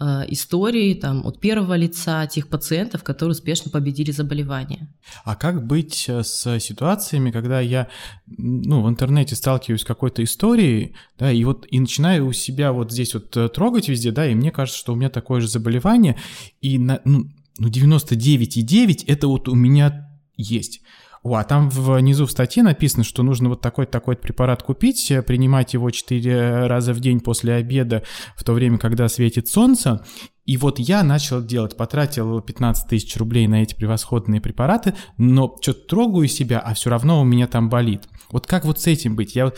э, 0.00 0.24
истории 0.30 0.94
там, 0.94 1.24
от 1.24 1.38
первого 1.38 1.76
лица 1.76 2.26
тех 2.26 2.48
пациентов, 2.48 3.04
которые 3.04 3.34
успешно 3.34 3.70
победили 3.70 4.10
заболевание. 4.10 4.88
А 5.24 5.36
как 5.36 5.64
быть 5.64 6.08
с 6.08 6.58
ситуациями, 6.58 7.30
когда 7.30 7.60
я 7.60 7.86
ну, 8.26 8.82
в 8.82 8.88
интернете 8.88 9.36
сталкиваюсь 9.36 9.82
с 9.82 9.84
какой-то 9.84 10.24
историей, 10.24 10.96
да, 11.20 11.30
и 11.30 11.44
вот 11.44 11.68
и 11.70 11.78
начинаю 11.78 12.26
у 12.26 12.32
себя 12.32 12.72
вот 12.72 12.90
здесь 12.90 13.14
вот 13.14 13.30
трогать 13.52 13.88
везде, 13.88 14.10
да, 14.10 14.26
и 14.26 14.34
мне 14.34 14.50
кажется, 14.50 14.80
что 14.80 14.92
у 14.92 14.96
меня 14.96 15.08
такое 15.08 15.40
же 15.40 15.46
заболевание, 15.46 16.18
и 16.60 16.80
на, 16.80 17.00
ну, 17.04 17.28
ну 17.58 17.68
99,9 17.68 19.04
это 19.06 19.28
вот 19.28 19.48
у 19.48 19.54
меня 19.54 20.08
есть. 20.36 20.80
О, 21.22 21.36
а 21.36 21.44
там 21.44 21.70
внизу 21.70 22.26
в 22.26 22.32
статье 22.32 22.64
написано, 22.64 23.04
что 23.04 23.22
нужно 23.22 23.48
вот 23.48 23.60
такой-такой 23.60 24.16
препарат 24.16 24.64
купить, 24.64 25.08
э, 25.12 25.22
принимать 25.22 25.72
его 25.72 25.88
4 25.90 26.66
раза 26.66 26.92
в 26.92 27.00
день 27.00 27.20
после 27.20 27.54
обеда, 27.54 28.02
в 28.36 28.42
то 28.42 28.52
время, 28.52 28.78
когда 28.78 29.08
светит 29.08 29.46
солнце. 29.46 30.04
И 30.46 30.56
вот 30.56 30.80
я 30.80 31.04
начал 31.04 31.40
делать, 31.40 31.76
потратил 31.76 32.40
15 32.40 32.88
тысяч 32.88 33.16
рублей 33.16 33.46
на 33.46 33.62
эти 33.62 33.74
превосходные 33.74 34.40
препараты, 34.40 34.94
но 35.16 35.56
что-то 35.62 35.86
трогаю 35.86 36.26
себя, 36.26 36.58
а 36.58 36.74
все 36.74 36.90
равно 36.90 37.20
у 37.20 37.24
меня 37.24 37.46
там 37.46 37.68
болит. 37.68 38.08
Вот 38.32 38.48
как 38.48 38.64
вот 38.64 38.80
с 38.80 38.88
этим 38.88 39.14
быть? 39.14 39.36
Я 39.36 39.52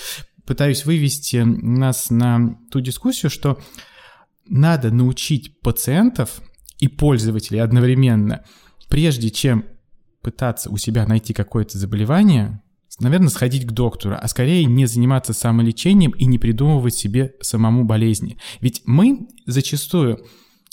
пытаюсь 0.44 0.84
вывести 0.84 1.36
нас 1.36 2.10
на 2.10 2.58
ту 2.70 2.80
дискуссию, 2.80 3.30
что 3.30 3.58
надо 4.46 4.90
научить 4.90 5.58
пациентов 5.60 6.42
и 6.78 6.88
пользователей 6.88 7.60
одновременно, 7.60 8.44
прежде 8.88 9.30
чем 9.30 9.64
пытаться 10.22 10.70
у 10.70 10.76
себя 10.76 11.06
найти 11.06 11.32
какое-то 11.32 11.78
заболевание, 11.78 12.62
наверное, 13.00 13.28
сходить 13.28 13.66
к 13.66 13.72
доктору, 13.72 14.16
а 14.18 14.26
скорее 14.28 14.64
не 14.64 14.86
заниматься 14.86 15.32
самолечением 15.32 16.12
и 16.12 16.24
не 16.24 16.38
придумывать 16.38 16.94
себе 16.94 17.34
самому 17.40 17.84
болезни. 17.84 18.38
Ведь 18.60 18.82
мы 18.86 19.28
зачастую 19.46 20.24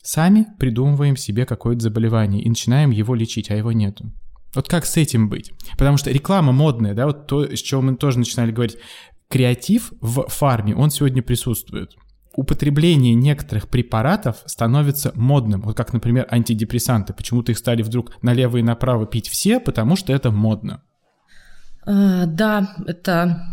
сами 0.04 0.48
придумываем 0.60 1.16
себе 1.16 1.46
какое-то 1.46 1.82
заболевание 1.82 2.42
и 2.42 2.50
начинаем 2.50 2.92
его 2.92 3.16
лечить, 3.16 3.52
а 3.52 3.56
его 3.56 3.72
нету. 3.72 4.12
Вот 4.54 4.68
как 4.68 4.86
с 4.86 4.98
этим 4.98 5.30
быть? 5.30 5.52
Потому 5.78 5.98
что 5.98 6.12
реклама 6.12 6.52
модная, 6.52 6.94
да, 6.94 7.06
вот 7.06 7.28
то, 7.28 7.44
с 7.44 7.60
чего 7.60 7.82
мы 7.82 7.96
тоже 7.96 8.20
начинали 8.20 8.52
говорить. 8.52 8.78
Креатив 9.30 9.94
в 10.02 10.26
фарме, 10.28 10.76
он 10.76 10.90
сегодня 10.90 11.24
присутствует 11.24 11.96
употребление 12.36 13.14
некоторых 13.14 13.68
препаратов 13.68 14.38
становится 14.46 15.12
модным. 15.16 15.62
Вот 15.62 15.76
как, 15.76 15.94
например, 15.94 16.28
антидепрессанты. 16.30 17.14
Почему-то 17.14 17.52
их 17.52 17.58
стали 17.58 17.82
вдруг 17.82 18.12
налево 18.22 18.58
и 18.58 18.64
направо 18.64 19.06
пить 19.06 19.28
все, 19.28 19.60
потому 19.60 19.96
что 19.96 20.14
это 20.14 20.32
модно. 20.32 20.82
А, 21.86 22.26
да, 22.26 22.76
это 22.86 23.44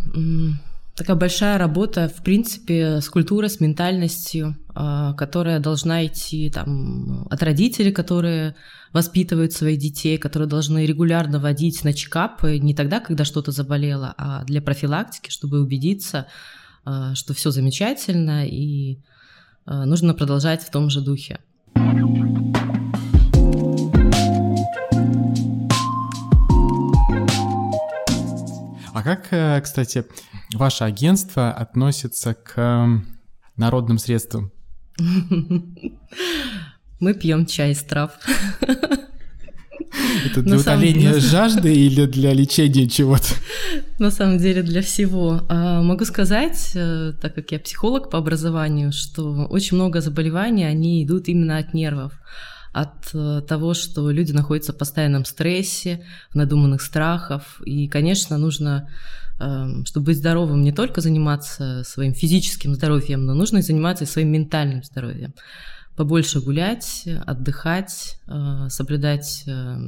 такая 0.94 1.16
большая 1.16 1.58
работа, 1.58 2.08
в 2.08 2.22
принципе, 2.22 3.00
с 3.00 3.08
культурой, 3.08 3.48
с 3.48 3.60
ментальностью, 3.60 4.56
а, 4.74 5.14
которая 5.14 5.60
должна 5.60 6.04
идти 6.04 6.50
там, 6.50 7.26
от 7.30 7.42
родителей, 7.42 7.92
которые 7.92 8.56
воспитывают 8.92 9.52
своих 9.52 9.78
детей, 9.78 10.18
которые 10.18 10.48
должны 10.48 10.86
регулярно 10.86 11.38
водить 11.38 11.84
на 11.84 11.92
чекапы 11.92 12.58
не 12.58 12.74
тогда, 12.74 13.00
когда 13.00 13.24
что-то 13.24 13.52
заболело, 13.52 14.14
а 14.18 14.44
для 14.44 14.60
профилактики, 14.60 15.30
чтобы 15.30 15.60
убедиться, 15.60 16.26
что 17.14 17.34
все 17.34 17.50
замечательно 17.50 18.46
и 18.46 18.98
а, 19.70 19.84
нужно 19.84 20.14
продолжать 20.14 20.62
в 20.62 20.70
том 20.70 20.88
же 20.88 21.02
духе. 21.02 21.40
А 28.94 29.02
как, 29.02 29.28
э, 29.30 29.60
кстати, 29.60 30.06
ваше 30.54 30.84
агентство 30.84 31.52
относится 31.52 32.32
к 32.32 32.88
народным 33.56 33.98
средствам? 33.98 34.50
Мы 36.98 37.12
пьем 37.12 37.44
чай 37.44 37.72
из 37.72 37.82
трав. 37.82 38.12
Это 40.26 40.42
для 40.42 40.56
утоления 40.58 41.18
жажды 41.18 41.74
или 41.74 42.06
для 42.06 42.32
лечения 42.32 42.88
чего-то? 42.88 43.34
На 43.98 44.10
самом 44.10 44.38
деле 44.38 44.62
для 44.62 44.82
всего. 44.82 45.42
А, 45.48 45.82
могу 45.82 46.04
сказать, 46.04 46.72
э, 46.74 47.12
так 47.20 47.34
как 47.34 47.50
я 47.52 47.58
психолог 47.58 48.10
по 48.10 48.18
образованию, 48.18 48.92
что 48.92 49.46
очень 49.50 49.76
много 49.76 50.00
заболеваний, 50.00 50.64
они 50.64 51.04
идут 51.04 51.28
именно 51.28 51.58
от 51.58 51.74
нервов 51.74 52.12
от 52.72 53.10
э, 53.14 53.42
того, 53.48 53.74
что 53.74 54.10
люди 54.10 54.32
находятся 54.32 54.72
в 54.72 54.78
постоянном 54.78 55.24
стрессе, 55.24 56.04
в 56.30 56.36
надуманных 56.36 56.82
страхах. 56.82 57.60
И, 57.64 57.88
конечно, 57.88 58.38
нужно, 58.38 58.88
эм, 59.40 59.84
чтобы 59.86 60.06
быть 60.06 60.18
здоровым, 60.18 60.62
не 60.62 60.72
только 60.72 61.00
заниматься 61.00 61.82
своим 61.84 62.14
физическим 62.14 62.74
здоровьем, 62.74 63.24
но 63.24 63.34
нужно 63.34 63.58
и 63.58 63.62
заниматься 63.62 64.04
и 64.04 64.06
своим 64.06 64.30
ментальным 64.30 64.82
здоровьем 64.84 65.34
побольше 65.98 66.40
гулять, 66.40 67.08
отдыхать, 67.26 68.20
э, 68.28 68.68
соблюдать 68.68 69.42
э, 69.48 69.78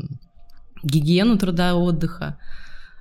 гигиену 0.82 1.38
труда 1.38 1.70
и 1.70 1.72
отдыха, 1.72 2.36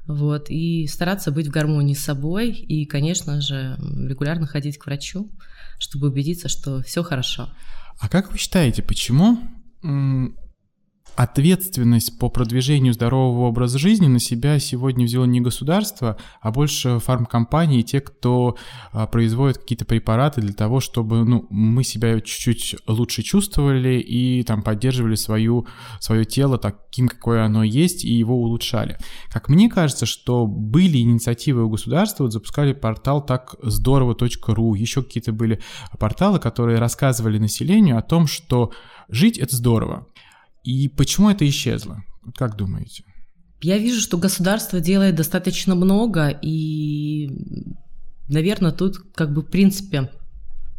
вот, 0.05 0.51
и 0.51 0.85
стараться 0.85 1.31
быть 1.31 1.47
в 1.47 1.51
гармонии 1.51 1.95
с 1.95 2.03
собой, 2.03 2.51
и, 2.51 2.85
конечно 2.85 3.41
же, 3.41 3.77
регулярно 3.79 4.45
ходить 4.45 4.77
к 4.77 4.85
врачу, 4.85 5.31
чтобы 5.79 6.09
убедиться, 6.09 6.49
что 6.49 6.83
все 6.83 7.01
хорошо. 7.01 7.49
А 7.99 8.09
как 8.09 8.31
вы 8.31 8.37
считаете, 8.37 8.83
почему 8.83 9.39
ответственность 11.15 12.17
по 12.17 12.29
продвижению 12.29 12.93
здорового 12.93 13.47
образа 13.47 13.77
жизни 13.77 14.07
на 14.07 14.19
себя 14.19 14.59
сегодня 14.59 15.05
взяло 15.05 15.25
не 15.25 15.41
государство, 15.41 16.17
а 16.41 16.51
больше 16.51 16.99
фармкомпании, 16.99 17.81
те, 17.81 17.99
кто 17.99 18.57
а, 18.91 19.07
производит 19.07 19.57
какие-то 19.57 19.85
препараты 19.85 20.41
для 20.41 20.53
того, 20.53 20.79
чтобы 20.79 21.25
ну, 21.25 21.45
мы 21.49 21.83
себя 21.83 22.19
чуть-чуть 22.19 22.77
лучше 22.87 23.21
чувствовали 23.21 23.99
и 23.99 24.43
там 24.43 24.61
поддерживали 24.61 25.15
свою, 25.15 25.67
свое 25.99 26.25
тело 26.25 26.57
таким, 26.57 27.07
какое 27.07 27.43
оно 27.43 27.63
есть, 27.63 28.05
и 28.05 28.13
его 28.13 28.35
улучшали. 28.35 28.97
Как 29.31 29.49
мне 29.49 29.69
кажется, 29.69 30.05
что 30.05 30.45
были 30.47 30.99
инициативы 30.99 31.63
у 31.63 31.69
государства, 31.69 32.23
вот 32.23 32.33
запускали 32.33 32.73
портал 32.73 33.25
так 33.25 33.55
здорово.ру, 33.61 34.73
еще 34.75 35.03
какие-то 35.03 35.33
были 35.33 35.59
порталы, 35.99 36.39
которые 36.39 36.79
рассказывали 36.79 37.37
населению 37.37 37.97
о 37.97 38.01
том, 38.01 38.27
что 38.27 38.71
жить 39.09 39.37
это 39.37 39.55
здорово. 39.55 40.07
И 40.63 40.87
почему 40.89 41.29
это 41.29 41.47
исчезло? 41.47 42.03
Как 42.35 42.55
думаете? 42.57 43.03
Я 43.61 43.77
вижу, 43.77 43.99
что 43.99 44.17
государство 44.17 44.79
делает 44.79 45.15
достаточно 45.15 45.75
много, 45.75 46.29
и, 46.29 47.29
наверное, 48.29 48.71
тут 48.71 48.97
как 49.13 49.33
бы 49.33 49.41
в 49.41 49.47
принципе 49.47 50.09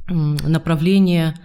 направление 0.09 1.39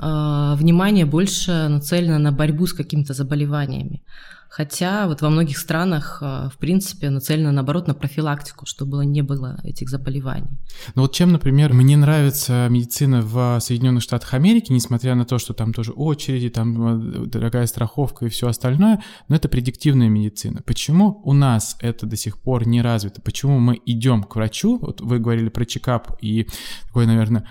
э, 0.00 0.54
внимания 0.56 1.06
больше 1.06 1.68
нацелено 1.68 2.18
на 2.18 2.32
борьбу 2.32 2.66
с 2.66 2.72
какими-то 2.72 3.14
заболеваниями. 3.14 4.02
Хотя 4.50 5.06
вот 5.06 5.22
во 5.22 5.30
многих 5.30 5.58
странах, 5.58 6.18
а, 6.22 6.48
в 6.48 6.58
принципе, 6.58 7.08
нацелено, 7.08 7.52
наоборот, 7.52 7.86
на 7.86 7.94
профилактику, 7.94 8.66
чтобы 8.66 9.06
не 9.06 9.22
было 9.22 9.60
этих 9.62 9.88
заболеваний. 9.88 10.58
Ну 10.96 11.02
вот 11.02 11.14
чем, 11.14 11.30
например, 11.30 11.72
мне 11.72 11.96
нравится 11.96 12.66
медицина 12.68 13.22
в 13.22 13.60
Соединенных 13.60 14.02
Штатах 14.02 14.34
Америки, 14.34 14.72
несмотря 14.72 15.14
на 15.14 15.24
то, 15.24 15.38
что 15.38 15.54
там 15.54 15.72
тоже 15.72 15.92
очереди, 15.92 16.50
там 16.50 16.82
а, 16.84 17.26
дорогая 17.26 17.66
страховка 17.66 18.26
и 18.26 18.28
все 18.28 18.48
остальное, 18.48 19.00
но 19.28 19.36
это 19.36 19.48
предиктивная 19.48 20.08
медицина. 20.08 20.62
Почему 20.66 21.20
у 21.22 21.32
нас 21.32 21.76
это 21.80 22.06
до 22.06 22.16
сих 22.16 22.36
пор 22.36 22.66
не 22.66 22.82
развито? 22.82 23.20
Почему 23.22 23.60
мы 23.60 23.80
идем 23.86 24.24
к 24.24 24.34
врачу? 24.34 24.78
Вот 24.78 25.00
вы 25.00 25.20
говорили 25.20 25.48
про 25.48 25.64
чекап 25.64 26.18
и 26.20 26.48
такое, 26.88 27.06
наверное, 27.06 27.46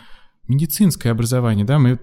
медицинское 0.49 1.11
образование, 1.11 1.63
да, 1.63 1.79
мы 1.79 1.97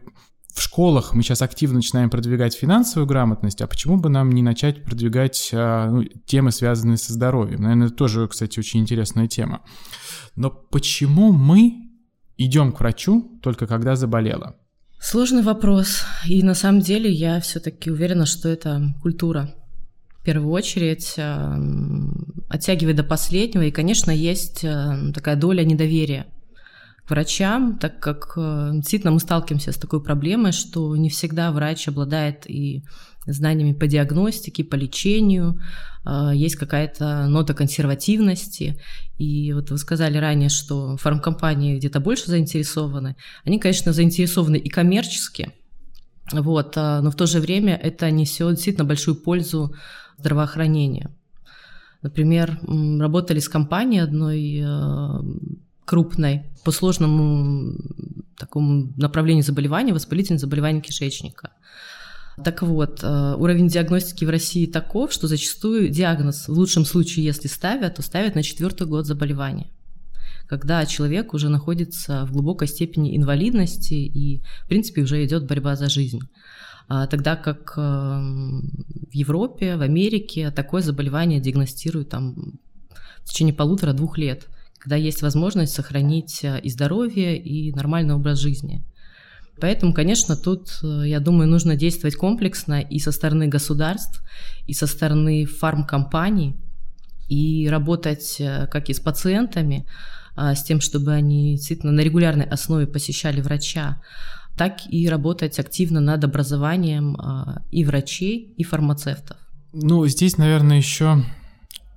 в 0.57 0.63
школах 0.63 1.13
мы 1.13 1.23
сейчас 1.23 1.43
активно 1.43 1.77
начинаем 1.77 2.09
продвигать 2.09 2.55
финансовую 2.55 3.07
грамотность, 3.07 3.61
а 3.61 3.67
почему 3.67 3.99
бы 3.99 4.09
нам 4.09 4.33
не 4.33 4.41
начать 4.41 4.85
продвигать 4.85 5.51
а, 5.53 5.91
ну, 5.91 6.05
темы, 6.25 6.51
связанные 6.51 6.97
со 6.97 7.13
здоровьем? 7.13 7.61
Наверное, 7.61 7.89
это 7.89 7.97
тоже, 7.97 8.27
кстати, 8.27 8.59
очень 8.59 8.81
интересная 8.81 9.29
тема. 9.29 9.61
Но 10.35 10.49
почему 10.49 11.33
мы 11.33 11.91
идем 12.39 12.73
к 12.73 12.81
врачу 12.81 13.39
только 13.43 13.67
когда 13.67 13.97
заболела? 13.97 14.57
Сложный 14.99 15.43
вопрос. 15.43 16.05
И 16.27 16.43
на 16.43 16.55
самом 16.55 16.81
деле 16.81 17.13
я 17.13 17.39
все-таки 17.41 17.91
уверена, 17.91 18.25
что 18.25 18.49
это 18.49 18.95
культура. 19.03 19.51
В 20.21 20.25
первую 20.25 20.53
очередь 20.53 21.17
а, 21.19 21.55
оттягивает 22.49 22.97
до 22.97 23.05
последнего. 23.05 23.63
И, 23.63 23.71
конечно, 23.71 24.11
есть 24.11 24.65
а, 24.65 25.13
такая 25.13 25.37
доля 25.37 25.65
недоверия 25.65 26.27
врачам, 27.09 27.79
так 27.79 28.01
как 28.01 28.33
э, 28.37 28.71
действительно 28.75 29.13
мы 29.13 29.21
сталкиваемся 29.21 29.73
с 29.73 29.77
такой 29.77 30.03
проблемой, 30.03 30.53
что 30.53 30.97
не 30.97 31.09
всегда 31.09 31.53
врач 31.53 31.89
обладает 31.89 32.49
и 32.49 32.85
знаниями 33.27 33.73
по 33.73 33.87
диагностике, 33.87 34.65
по 34.65 34.75
лечению, 34.75 35.61
э, 36.05 36.31
есть 36.35 36.57
какая-то 36.57 37.27
нота 37.29 37.55
консервативности. 37.55 38.81
И 39.19 39.53
вот 39.53 39.71
вы 39.71 39.79
сказали 39.79 40.19
ранее, 40.19 40.49
что 40.49 40.97
фармкомпании 40.97 41.79
где-то 41.79 42.01
больше 42.01 42.27
заинтересованы. 42.27 43.17
Они, 43.45 43.59
конечно, 43.59 43.93
заинтересованы 43.93 44.57
и 44.57 44.69
коммерчески, 44.69 45.53
вот, 46.33 46.77
э, 46.77 47.01
но 47.01 47.11
в 47.11 47.17
то 47.17 47.27
же 47.27 47.41
время 47.41 47.77
это 47.77 48.11
несет 48.11 48.55
действительно 48.55 48.85
большую 48.85 49.17
пользу 49.17 49.75
здравоохранению. 50.19 51.15
Например, 52.03 52.61
работали 53.01 53.39
с 53.39 53.49
компанией 53.49 54.01
одной 54.01 54.63
крупной 55.87 56.45
по 56.64 56.73
сложному 56.73 57.75
такому 58.38 58.93
направлению 58.97 59.45
заболевания, 59.45 59.95
воспалительное 59.95 60.38
заболевание 60.38 60.83
кишечника. 60.83 61.52
Так 62.45 62.61
вот, 62.61 63.00
э, 63.02 63.35
уровень 63.38 63.69
диагностики 63.69 64.26
в 64.26 64.31
России 64.31 64.66
таков, 64.66 65.11
что 65.11 65.26
зачастую 65.26 65.88
диагноз, 65.88 66.49
в 66.49 66.52
лучшем 66.52 66.85
случае, 66.85 67.25
если 67.25 67.49
ставят, 67.49 67.95
то 67.95 68.02
ставят 68.02 68.35
на 68.35 68.43
четвертый 68.43 68.87
год 68.87 69.07
заболевания 69.07 69.71
когда 70.49 70.87
человек 70.87 71.35
уже 71.35 71.49
находится 71.49 72.25
в 72.25 72.33
глубокой 72.33 72.69
степени 72.69 73.16
инвалидности 73.16 73.95
и, 73.95 74.43
в 74.64 74.69
принципе, 74.69 75.02
уже 75.02 75.25
идет 75.25 75.47
борьба 75.47 75.76
за 75.76 75.88
жизнь. 75.88 76.21
А 76.88 77.07
тогда 77.09 77.35
как 77.35 77.75
э, 77.76 77.81
в 77.81 79.12
Европе, 79.12 79.76
в 79.76 79.83
Америке 79.83 80.52
такое 80.52 80.83
заболевание 80.83 81.40
диагностируют 81.40 82.11
там 82.11 82.61
в 83.25 83.25
течение 83.25 83.55
полутора-двух 83.55 84.19
лет 84.19 84.47
когда 84.78 84.97
есть 84.97 85.23
возможность 85.23 85.75
сохранить 85.75 86.45
э, 86.45 86.61
и 86.61 86.71
здоровье, 86.71 87.37
и 87.38 87.73
нормальный 87.73 88.14
образ 88.14 88.38
жизни. 88.38 88.85
Поэтому, 89.61 89.95
конечно, 89.95 90.37
тут, 90.37 90.68
э, 90.83 91.09
я 91.09 91.21
думаю, 91.21 91.49
нужно 91.49 91.76
действовать 91.76 92.16
комплексно 92.16 92.80
и 92.80 92.99
со 92.99 93.12
стороны 93.12 93.49
государств, 93.49 94.23
и 94.66 94.75
со 94.75 94.87
стороны 94.87 95.45
фармкомпаний, 95.47 96.56
и 97.28 97.68
работать 97.68 98.37
э, 98.38 98.66
как 98.71 98.88
и 98.88 98.95
с 98.95 99.00
пациентами, 99.00 99.87
с 100.38 100.64
тем, 100.64 100.83
чтобы 100.83 101.12
они 101.12 101.52
действительно 101.52 101.92
на 101.92 102.02
регулярной 102.02 102.45
основе 102.45 102.87
посещали 102.87 103.40
врача, 103.40 104.02
так 104.54 104.80
и 104.87 105.09
работать 105.09 105.59
активно 105.59 106.00
над 106.00 106.25
образованием 106.25 107.16
и 107.71 107.87
врачей, 107.87 108.52
и 108.59 108.62
фармацевтов. 108.62 109.38
Ну, 109.73 110.06
здесь, 110.06 110.37
наверное, 110.37 110.76
еще 110.76 111.25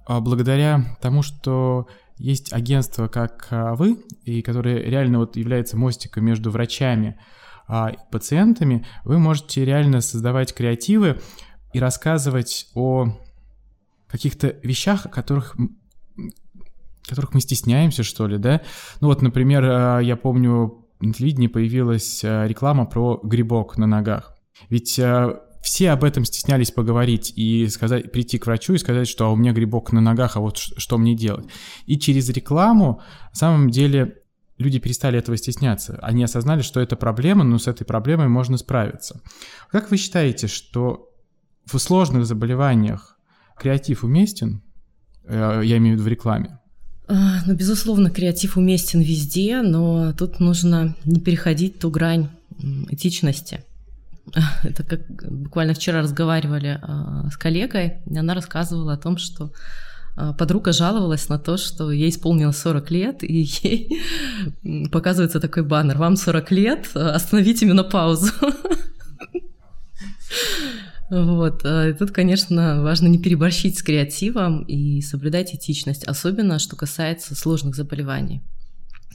а, 0.10 0.22
благодаря 0.22 0.98
тому, 1.02 1.22
что 1.22 1.88
есть 2.20 2.52
агентство, 2.54 3.08
как 3.08 3.48
а, 3.50 3.76
вы, 3.76 3.98
и 4.24 4.42
которое 4.42 4.78
реально 4.84 5.20
вот 5.20 5.38
является 5.38 5.78
мостиком 5.78 6.26
между 6.26 6.52
врачами 6.52 7.18
а, 7.68 7.92
и 7.92 7.98
пациентами, 8.12 8.86
вы 9.06 9.20
можете 9.20 9.64
реально 9.66 10.02
создавать 10.02 10.54
креативы 10.54 11.22
и 11.74 11.80
рассказывать 11.80 12.68
о 12.76 13.18
каких-то 14.08 14.56
вещах, 14.62 15.06
о 15.06 15.10
которых 15.10 15.56
которых 17.08 17.34
мы 17.34 17.42
стесняемся, 17.42 18.04
что 18.04 18.28
ли, 18.28 18.38
да? 18.38 18.62
Ну 19.02 19.08
вот, 19.08 19.24
например, 19.24 19.64
а, 19.66 20.00
я 20.00 20.16
помню, 20.16 20.86
на 21.00 21.14
телевидении 21.14 21.48
появилась 21.48 22.22
реклама 22.24 22.86
про 22.86 23.20
грибок 23.24 23.78
на 23.78 23.88
ногах. 23.88 24.36
Ведь 24.70 25.00
все 25.62 25.92
об 25.92 26.04
этом 26.04 26.26
стеснялись 26.26 26.72
поговорить 26.72 27.34
и 27.36 27.68
сказать, 27.68 28.12
прийти 28.12 28.38
к 28.38 28.46
врачу 28.46 28.74
и 28.74 28.78
сказать, 28.78 29.08
что 29.08 29.26
а 29.26 29.30
у 29.30 29.36
меня 29.36 29.52
грибок 29.52 29.92
на 29.92 30.02
ногах, 30.02 30.38
а 30.38 30.40
вот 30.40 30.58
что 30.58 30.98
мне 30.98 31.16
делать. 31.16 31.48
И 31.86 32.00
через 32.00 32.30
рекламу, 32.30 33.02
на 33.32 33.36
самом 33.36 33.70
деле, 33.70 34.18
люди 34.58 34.80
перестали 34.80 35.20
этого 35.20 35.38
стесняться. 35.38 36.00
Они 36.02 36.24
осознали, 36.24 36.62
что 36.62 36.80
это 36.80 36.96
проблема, 36.96 37.44
но 37.44 37.58
с 37.58 37.68
этой 37.68 37.86
проблемой 37.86 38.28
можно 38.28 38.58
справиться. 38.58 39.22
Как 39.72 39.92
вы 39.92 39.98
считаете, 39.98 40.48
что 40.48 41.10
в 41.66 41.78
сложных 41.78 42.26
заболеваниях 42.26 43.18
креатив 43.58 44.04
уместен? 44.04 44.62
Э, 45.26 45.62
я 45.64 45.78
имею 45.78 45.96
в 45.96 46.00
виду 46.00 46.04
в 46.04 46.12
рекламе. 46.12 46.60
А, 47.08 47.42
ну, 47.46 47.56
безусловно, 47.56 48.12
креатив 48.12 48.56
уместен 48.58 49.02
везде, 49.02 49.62
но 49.62 50.14
тут 50.14 50.40
нужно 50.40 50.96
не 51.06 51.20
переходить 51.20 51.80
ту 51.80 51.90
грань 51.90 52.30
этичности. 52.90 53.64
Это 54.64 54.84
как 54.84 55.02
буквально 55.32 55.74
вчера 55.74 56.02
разговаривали 56.02 56.80
а, 56.82 57.30
с 57.30 57.38
коллегой, 57.38 58.02
и 58.06 58.18
она 58.18 58.34
рассказывала 58.34 58.94
о 58.94 58.98
том, 58.98 59.18
что 59.18 59.52
а, 60.16 60.34
подруга 60.34 60.74
жаловалась 60.74 61.30
на 61.30 61.40
то, 61.40 61.58
что 61.58 61.92
ей 61.92 62.10
исполнилось 62.10 62.58
40 62.58 62.92
лет, 62.92 63.24
и 63.24 63.48
ей 63.64 64.02
показывается 64.92 65.40
такой 65.40 65.64
баннер 65.64 65.98
«Вам 65.98 66.16
40 66.16 66.52
лет, 66.52 66.96
остановите 66.96 67.66
менопаузу». 67.66 68.32
Вот. 71.10 71.66
А, 71.66 71.90
и 71.90 71.94
тут, 71.94 72.12
конечно, 72.12 72.84
важно 72.84 73.08
не 73.08 73.18
переборщить 73.18 73.80
с 73.80 73.82
креативом 73.82 74.62
и 74.62 75.02
соблюдать 75.02 75.56
этичность, 75.56 76.04
особенно 76.04 76.60
что 76.60 76.76
касается 76.76 77.34
сложных 77.34 77.76
заболеваний. 77.76 78.44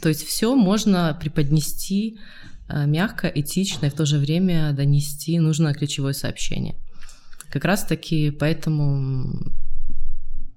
То 0.03 0.09
есть 0.09 0.27
все 0.27 0.55
можно 0.57 1.17
преподнести 1.19 2.19
мягко, 2.69 3.29
этично 3.29 3.87
и 3.87 3.91
в 3.91 3.95
то 3.95 4.07
же 4.07 4.19
время 4.19 4.73
донести 4.73 5.39
нужное 5.39 5.75
ключевое 5.75 6.13
сообщение. 6.13 6.77
Как 7.51 7.65
раз-таки 7.65 8.31
поэтому 8.31 9.53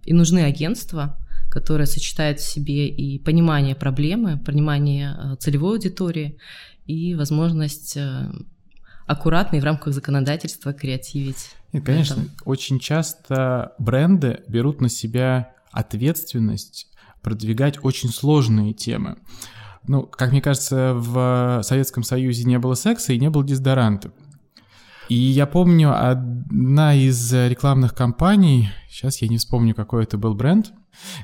и 0.08 0.14
нужны 0.14 0.46
агентства, 0.46 1.18
которые 1.50 1.86
сочетают 1.86 2.40
в 2.40 2.50
себе 2.50 2.88
и 2.88 3.20
понимание 3.20 3.76
проблемы, 3.76 4.38
понимание 4.38 5.16
э, 5.18 5.36
целевой 5.38 5.74
аудитории 5.74 6.38
и 6.86 7.14
возможность 7.14 7.98
э, 7.98 8.32
аккуратно 9.06 9.58
и 9.58 9.60
в 9.60 9.64
рамках 9.64 9.94
законодательства 9.94 10.74
креативить. 10.74 11.52
И, 11.74 11.82
конечно, 11.82 12.14
этом. 12.14 12.32
очень 12.46 12.80
часто 12.80 13.74
бренды 13.80 14.44
берут 14.48 14.82
на 14.82 14.90
себя 14.90 15.54
ответственность 15.72 16.88
продвигать 17.22 17.84
очень 17.84 18.10
сложные 18.10 18.74
темы. 18.74 19.18
Ну, 19.88 20.04
как 20.04 20.32
мне 20.32 20.42
кажется, 20.42 20.94
в 20.96 21.62
Советском 21.64 22.04
Союзе 22.04 22.44
не 22.44 22.60
было 22.60 22.74
секса 22.74 23.14
и 23.14 23.20
не 23.20 23.30
было 23.30 23.44
дезодорантов. 23.44 24.12
И 25.10 25.16
я 25.16 25.46
помню, 25.46 25.94
одна 25.98 26.94
из 26.94 27.32
рекламных 27.34 27.96
кампаний, 27.96 28.70
сейчас 28.90 29.22
я 29.22 29.30
не 29.30 29.38
вспомню, 29.38 29.74
какой 29.74 30.04
это 30.04 30.18
был 30.18 30.34
бренд, 30.34 30.74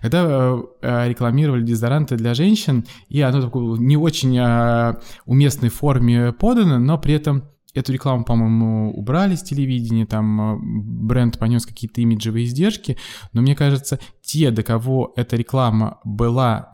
когда 0.02 0.56
э, 0.82 1.10
рекламировали 1.10 1.63
дезодоранты 1.63 2.15
для 2.15 2.34
женщин, 2.34 2.86
и 3.10 3.19
оно 3.21 3.41
такое 3.41 3.78
не 3.80 3.97
очень 3.97 4.38
э, 4.38 4.95
уместной 5.26 5.69
форме 5.69 6.32
подано, 6.32 6.80
но 6.80 6.97
при 6.97 7.15
этом 7.15 7.49
эту 7.73 7.91
рекламу, 7.91 8.23
по-моему, 8.23 8.93
убрали 8.93 9.36
с 9.36 9.43
телевидения, 9.43 10.06
там 10.06 10.41
э, 10.41 10.60
бренд 10.62 11.38
понес 11.38 11.65
какие-то 11.65 11.99
имиджевые 11.99 12.45
издержки, 12.45 12.97
но 13.34 13.41
мне 13.41 13.56
кажется, 13.56 13.99
те, 14.21 14.52
до 14.52 14.63
кого 14.63 15.12
эта 15.17 15.36
реклама 15.36 15.99
была 16.06 16.73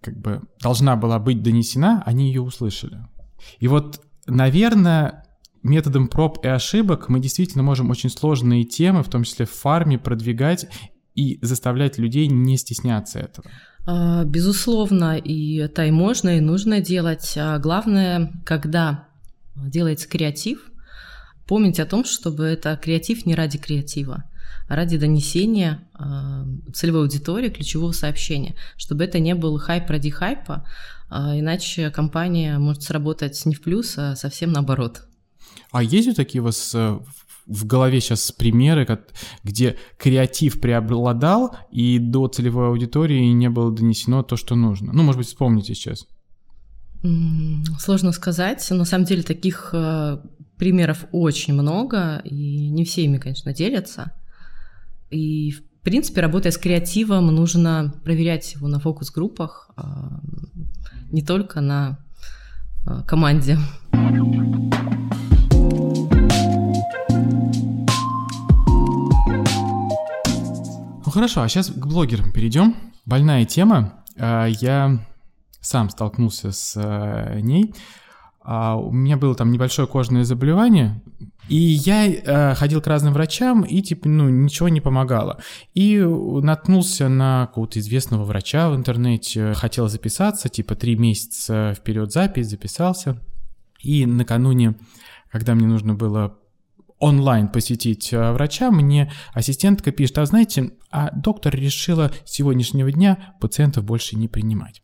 как 0.00 0.18
бы 0.18 0.42
должна 0.62 0.96
была 0.96 1.18
быть 1.18 1.42
донесена, 1.42 2.02
они 2.06 2.28
ее 2.28 2.42
услышали. 2.42 2.98
И 3.58 3.68
вот, 3.68 4.00
наверное, 4.26 5.24
методом 5.62 6.08
проб 6.08 6.44
и 6.44 6.48
ошибок 6.48 7.08
мы 7.08 7.20
действительно 7.20 7.62
можем 7.62 7.90
очень 7.90 8.10
сложные 8.10 8.64
темы, 8.64 9.02
в 9.02 9.08
том 9.08 9.24
числе 9.24 9.46
в 9.46 9.50
фарме, 9.50 9.98
продвигать 9.98 10.66
и 11.14 11.38
заставлять 11.42 11.98
людей 11.98 12.26
не 12.28 12.56
стесняться 12.56 13.18
этого. 13.18 13.50
А, 13.86 14.24
безусловно, 14.24 15.16
и 15.16 15.56
это 15.56 15.84
и 15.86 15.90
можно, 15.90 16.36
и 16.36 16.40
нужно 16.40 16.80
делать. 16.80 17.34
А 17.36 17.58
главное, 17.58 18.32
когда 18.44 19.08
делается 19.56 20.08
креатив, 20.08 20.70
помнить 21.46 21.80
о 21.80 21.86
том, 21.86 22.04
чтобы 22.04 22.44
это 22.44 22.76
креатив 22.76 23.26
не 23.26 23.34
ради 23.34 23.58
креатива 23.58 24.24
ради 24.68 24.96
донесения 24.98 25.88
э, 25.98 26.72
целевой 26.72 27.02
аудитории 27.02 27.48
ключевого 27.48 27.92
сообщения, 27.92 28.54
чтобы 28.76 29.04
это 29.04 29.18
не 29.18 29.34
был 29.34 29.58
хайп 29.58 29.88
ради 29.90 30.10
хайпа, 30.10 30.66
э, 31.10 31.40
иначе 31.40 31.90
компания 31.90 32.58
может 32.58 32.82
сработать 32.82 33.44
не 33.46 33.54
в 33.54 33.62
плюс, 33.62 33.96
а 33.98 34.16
совсем 34.16 34.52
наоборот. 34.52 35.02
А 35.72 35.82
есть 35.82 36.08
вот 36.08 36.16
такие 36.16 36.40
у 36.40 36.44
вас 36.44 36.72
э, 36.74 36.98
в 37.46 37.66
голове 37.66 38.00
сейчас 38.00 38.30
примеры, 38.32 38.86
где 39.42 39.76
креатив 39.98 40.60
преобладал, 40.60 41.56
и 41.70 41.98
до 41.98 42.28
целевой 42.28 42.68
аудитории 42.68 43.26
не 43.32 43.50
было 43.50 43.72
донесено 43.72 44.22
то, 44.22 44.36
что 44.36 44.54
нужно? 44.54 44.92
Ну, 44.92 45.02
может 45.02 45.18
быть, 45.18 45.26
вспомните 45.26 45.74
сейчас. 45.74 46.06
Сложно 47.78 48.12
сказать. 48.12 48.66
На 48.70 48.84
самом 48.84 49.04
деле 49.04 49.22
таких 49.22 49.70
э, 49.72 50.18
примеров 50.58 51.06
очень 51.12 51.54
много, 51.54 52.20
и 52.24 52.68
не 52.68 52.84
все 52.84 53.04
ими, 53.04 53.18
конечно, 53.18 53.52
делятся. 53.54 54.12
И, 55.10 55.50
в 55.50 55.62
принципе, 55.82 56.20
работая 56.20 56.52
с 56.52 56.58
креативом, 56.58 57.26
нужно 57.26 57.92
проверять 58.04 58.54
его 58.54 58.68
на 58.68 58.78
фокус-группах, 58.78 59.70
а 59.76 60.20
не 61.10 61.22
только 61.22 61.60
на 61.60 61.98
э, 62.86 63.02
команде. 63.06 63.58
Ну 71.04 71.12
хорошо, 71.12 71.42
а 71.42 71.48
сейчас 71.48 71.70
к 71.70 71.86
блогерам 71.86 72.30
перейдем. 72.30 72.76
Больная 73.04 73.44
тема. 73.44 74.04
А, 74.16 74.46
я 74.46 75.04
сам 75.60 75.90
столкнулся 75.90 76.52
с 76.52 76.80
ней. 77.42 77.74
А, 78.42 78.76
у 78.76 78.92
меня 78.92 79.16
было 79.16 79.34
там 79.34 79.50
небольшое 79.50 79.88
кожное 79.88 80.22
заболевание, 80.22 81.02
и 81.50 81.56
я 81.56 82.06
э, 82.06 82.54
ходил 82.54 82.80
к 82.80 82.86
разным 82.86 83.12
врачам, 83.12 83.62
и 83.62 83.82
типа, 83.82 84.08
ну, 84.08 84.28
ничего 84.28 84.68
не 84.68 84.80
помогало. 84.80 85.42
И 85.74 85.98
наткнулся 85.98 87.08
на 87.08 87.48
какого-то 87.48 87.80
известного 87.80 88.24
врача 88.24 88.70
в 88.70 88.76
интернете, 88.76 89.52
хотел 89.54 89.88
записаться, 89.88 90.48
типа, 90.48 90.76
три 90.76 90.94
месяца 90.94 91.74
вперед 91.76 92.12
запись, 92.12 92.48
записался. 92.48 93.20
И 93.80 94.06
накануне, 94.06 94.76
когда 95.32 95.56
мне 95.56 95.66
нужно 95.66 95.94
было 95.94 96.38
онлайн 97.00 97.48
посетить 97.48 98.12
э, 98.12 98.32
врача, 98.32 98.70
мне 98.70 99.10
ассистентка 99.32 99.90
пишет, 99.90 100.18
а 100.18 100.26
знаете, 100.26 100.70
а 100.90 101.10
доктор 101.10 101.54
решила 101.56 102.12
с 102.24 102.32
сегодняшнего 102.32 102.92
дня 102.92 103.34
пациентов 103.40 103.84
больше 103.84 104.16
не 104.16 104.28
принимать. 104.28 104.82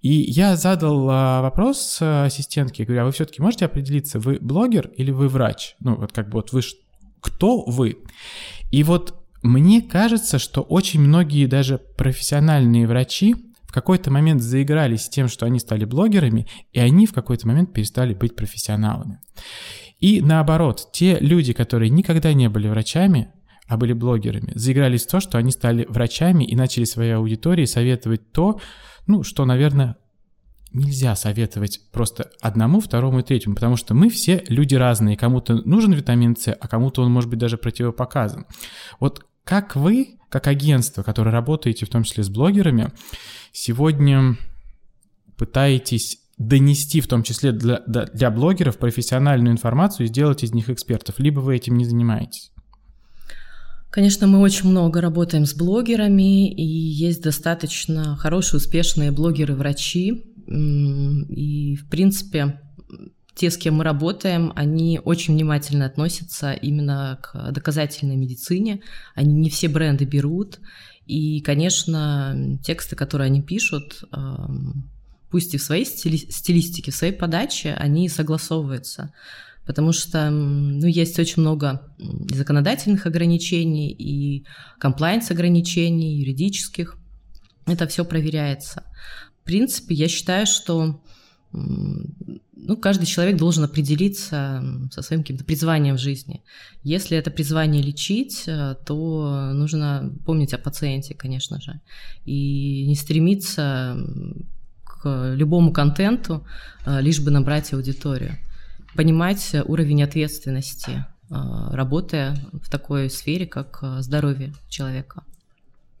И 0.00 0.12
я 0.12 0.56
задал 0.56 1.10
э, 1.10 1.40
вопрос 1.42 1.98
э, 2.00 2.24
ассистентке, 2.26 2.84
говорю, 2.84 3.02
а 3.02 3.04
вы 3.06 3.12
все-таки 3.12 3.42
можете 3.42 3.66
определиться, 3.66 4.20
вы 4.20 4.38
блогер 4.40 4.88
или 4.96 5.10
вы 5.10 5.28
врач? 5.28 5.74
Ну, 5.80 5.96
вот 5.96 6.12
как 6.12 6.28
бы 6.28 6.34
вот 6.34 6.52
вы, 6.52 6.62
кто 7.20 7.62
вы? 7.64 7.98
И 8.70 8.82
вот 8.84 9.14
мне 9.42 9.82
кажется, 9.82 10.38
что 10.38 10.62
очень 10.62 11.00
многие 11.00 11.46
даже 11.46 11.78
профессиональные 11.78 12.86
врачи 12.86 13.34
в 13.64 13.72
какой-то 13.72 14.10
момент 14.10 14.40
заигрались 14.40 15.08
тем, 15.08 15.28
что 15.28 15.46
они 15.46 15.58
стали 15.58 15.84
блогерами, 15.84 16.46
и 16.72 16.78
они 16.78 17.06
в 17.06 17.12
какой-то 17.12 17.48
момент 17.48 17.72
перестали 17.72 18.14
быть 18.14 18.36
профессионалами. 18.36 19.18
И 19.98 20.20
наоборот, 20.20 20.90
те 20.92 21.18
люди, 21.20 21.52
которые 21.52 21.90
никогда 21.90 22.32
не 22.32 22.48
были 22.48 22.68
врачами, 22.68 23.32
а 23.66 23.76
были 23.76 23.92
блогерами, 23.92 24.52
заигрались 24.54 25.06
в 25.06 25.10
то, 25.10 25.20
что 25.20 25.38
они 25.38 25.50
стали 25.50 25.86
врачами 25.88 26.44
и 26.44 26.54
начали 26.54 26.84
своей 26.84 27.12
аудитории 27.12 27.64
советовать 27.64 28.30
то, 28.32 28.60
ну, 29.06 29.22
что, 29.22 29.44
наверное, 29.44 29.96
нельзя 30.72 31.16
советовать 31.16 31.80
просто 31.90 32.30
одному, 32.40 32.80
второму 32.80 33.20
и 33.20 33.22
третьему, 33.22 33.54
потому 33.54 33.76
что 33.76 33.94
мы 33.94 34.10
все 34.10 34.44
люди 34.48 34.74
разные. 34.74 35.16
Кому-то 35.16 35.54
нужен 35.64 35.92
витамин 35.92 36.36
С, 36.36 36.52
а 36.52 36.68
кому-то 36.68 37.02
он 37.02 37.10
может 37.10 37.30
быть 37.30 37.38
даже 37.38 37.56
противопоказан. 37.56 38.46
Вот 39.00 39.24
как 39.44 39.76
вы, 39.76 40.18
как 40.28 40.46
агентство, 40.48 41.02
которое 41.02 41.30
работаете 41.30 41.86
в 41.86 41.88
том 41.88 42.02
числе 42.02 42.24
с 42.24 42.28
блогерами, 42.28 42.92
сегодня 43.52 44.36
пытаетесь 45.36 46.18
донести 46.38 47.00
в 47.00 47.08
том 47.08 47.22
числе 47.22 47.52
для, 47.52 47.80
для 47.86 48.30
блогеров 48.30 48.78
профессиональную 48.78 49.52
информацию 49.52 50.06
и 50.06 50.08
сделать 50.08 50.44
из 50.44 50.52
них 50.52 50.68
экспертов, 50.68 51.18
либо 51.18 51.40
вы 51.40 51.56
этим 51.56 51.76
не 51.76 51.84
занимаетесь? 51.84 52.52
Конечно, 53.90 54.26
мы 54.26 54.40
очень 54.40 54.68
много 54.68 55.00
работаем 55.00 55.46
с 55.46 55.54
блогерами, 55.54 56.52
и 56.52 56.62
есть 56.62 57.22
достаточно 57.22 58.16
хорошие, 58.16 58.58
успешные 58.58 59.10
блогеры-врачи. 59.10 60.34
И, 60.46 61.76
в 61.76 61.88
принципе, 61.88 62.60
те, 63.34 63.50
с 63.50 63.56
кем 63.56 63.76
мы 63.76 63.84
работаем, 63.84 64.52
они 64.54 65.00
очень 65.02 65.34
внимательно 65.34 65.86
относятся 65.86 66.52
именно 66.52 67.18
к 67.22 67.52
доказательной 67.52 68.16
медицине. 68.16 68.82
Они 69.14 69.32
не 69.32 69.48
все 69.48 69.68
бренды 69.68 70.04
берут. 70.04 70.58
И, 71.06 71.40
конечно, 71.40 72.58
тексты, 72.62 72.96
которые 72.96 73.26
они 73.26 73.40
пишут, 73.40 74.04
пусть 75.36 75.52
и 75.52 75.58
в 75.58 75.62
своей 75.62 75.84
стили 75.84 76.16
стилистике, 76.16 76.90
в 76.90 76.94
своей 76.94 77.12
подаче, 77.12 77.74
они 77.74 78.08
согласовываются. 78.08 79.12
Потому 79.66 79.92
что 79.92 80.30
ну, 80.30 80.86
есть 80.86 81.18
очень 81.18 81.42
много 81.42 81.94
законодательных 82.32 83.04
ограничений 83.04 83.92
и 83.92 84.46
комплайнс 84.78 85.30
ограничений, 85.30 86.16
юридических. 86.16 86.96
Это 87.66 87.86
все 87.86 88.06
проверяется. 88.06 88.84
В 89.42 89.44
принципе, 89.44 89.94
я 89.94 90.08
считаю, 90.08 90.46
что 90.46 91.02
ну, 91.52 92.76
каждый 92.78 93.04
человек 93.04 93.36
должен 93.36 93.64
определиться 93.64 94.64
со 94.90 95.02
своим 95.02 95.20
каким-то 95.20 95.44
призванием 95.44 95.96
в 95.96 96.00
жизни. 96.00 96.42
Если 96.82 97.18
это 97.18 97.30
призвание 97.30 97.82
лечить, 97.82 98.44
э, 98.46 98.74
то 98.86 99.52
нужно 99.52 100.14
помнить 100.24 100.54
о 100.54 100.58
пациенте, 100.58 101.14
конечно 101.14 101.60
же, 101.60 101.82
и 102.24 102.86
не 102.86 102.94
стремиться 102.94 103.98
к 105.02 105.34
любому 105.34 105.72
контенту, 105.72 106.44
э, 106.84 107.00
лишь 107.00 107.20
бы 107.20 107.30
набрать 107.30 107.72
аудиторию. 107.72 108.36
Понимать 108.94 109.54
уровень 109.64 110.02
ответственности, 110.02 111.04
э, 111.30 111.34
работая 111.72 112.36
в 112.52 112.70
такой 112.70 113.10
сфере, 113.10 113.46
как 113.46 113.78
э, 113.82 114.00
здоровье 114.00 114.52
человека. 114.68 115.22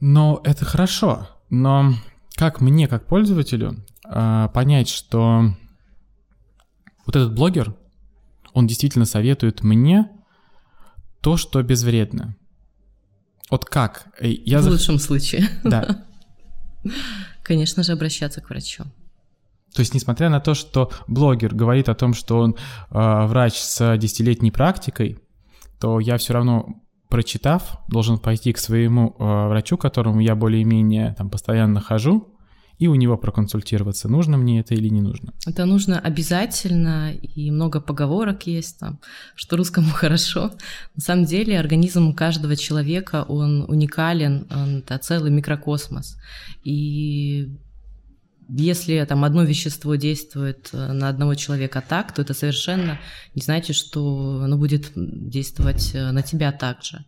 Но 0.00 0.40
это 0.44 0.64
хорошо. 0.64 1.28
Но 1.50 1.94
как 2.36 2.60
мне, 2.60 2.88
как 2.88 3.06
пользователю, 3.06 3.84
понять, 4.02 4.88
что 4.88 5.54
вот 7.06 7.16
этот 7.16 7.34
блогер, 7.34 7.74
он 8.52 8.66
действительно 8.66 9.04
советует 9.04 9.62
мне 9.62 10.10
то, 11.20 11.36
что 11.36 11.62
безвредно. 11.62 12.36
Вот 13.50 13.64
как? 13.64 14.08
Я 14.20 14.60
в 14.60 14.66
лучшем 14.66 14.98
случае. 14.98 15.48
Да. 15.64 16.04
Конечно 17.46 17.84
же, 17.84 17.92
обращаться 17.92 18.40
к 18.40 18.50
врачу. 18.50 18.82
То 19.72 19.80
есть, 19.80 19.94
несмотря 19.94 20.30
на 20.30 20.40
то, 20.40 20.54
что 20.54 20.90
блогер 21.06 21.54
говорит 21.54 21.88
о 21.88 21.94
том, 21.94 22.12
что 22.12 22.38
он 22.38 22.56
э, 22.90 23.26
врач 23.26 23.54
с 23.54 23.96
десятилетней 23.98 24.50
практикой, 24.50 25.20
то 25.78 26.00
я 26.00 26.16
все 26.16 26.32
равно, 26.32 26.82
прочитав, 27.08 27.78
должен 27.86 28.18
пойти 28.18 28.52
к 28.52 28.58
своему 28.58 29.14
э, 29.16 29.48
врачу, 29.48 29.76
к 29.76 29.82
которому 29.82 30.18
я 30.18 30.34
более-менее 30.34 31.14
там 31.16 31.30
постоянно 31.30 31.80
хожу, 31.80 32.35
и 32.78 32.88
у 32.88 32.94
него 32.94 33.16
проконсультироваться, 33.16 34.08
нужно 34.08 34.36
мне 34.36 34.60
это 34.60 34.74
или 34.74 34.88
не 34.88 35.00
нужно. 35.00 35.32
Это 35.46 35.64
нужно 35.64 35.98
обязательно, 35.98 37.12
и 37.12 37.50
много 37.50 37.80
поговорок 37.80 38.46
есть 38.46 38.78
там, 38.78 39.00
что 39.34 39.56
русскому 39.56 39.90
хорошо. 39.94 40.52
На 40.94 41.00
самом 41.00 41.24
деле 41.24 41.58
организм 41.58 42.12
каждого 42.12 42.56
человека, 42.56 43.24
он 43.28 43.64
уникален, 43.68 44.46
он, 44.50 44.78
это 44.78 44.98
целый 44.98 45.30
микрокосмос. 45.30 46.16
И 46.64 47.48
если 48.48 49.04
там 49.04 49.24
одно 49.24 49.42
вещество 49.42 49.96
действует 49.96 50.70
э, 50.72 50.92
на 50.92 51.08
одного 51.08 51.34
человека 51.34 51.82
так, 51.86 52.12
то 52.12 52.22
это 52.22 52.34
совершенно 52.34 52.98
не 53.34 53.42
значит, 53.42 53.74
что 53.74 54.42
оно 54.44 54.56
будет 54.56 54.92
действовать 54.94 55.92
э, 55.94 56.12
на 56.12 56.22
тебя 56.22 56.52
так 56.52 56.82
же. 56.84 57.04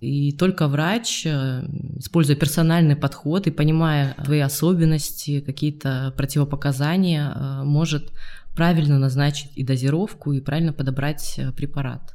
И 0.00 0.32
только 0.32 0.68
врач, 0.68 1.24
э, 1.24 1.62
используя 1.96 2.36
персональный 2.36 2.96
подход 2.96 3.46
и 3.46 3.50
понимая 3.50 4.14
твои 4.24 4.40
особенности, 4.40 5.40
какие-то 5.40 6.12
противопоказания, 6.16 7.32
э, 7.32 7.64
может 7.64 8.12
правильно 8.54 8.98
назначить 8.98 9.50
и 9.56 9.64
дозировку, 9.64 10.32
и 10.32 10.40
правильно 10.40 10.74
подобрать 10.74 11.34
э, 11.38 11.50
препарат. 11.52 12.14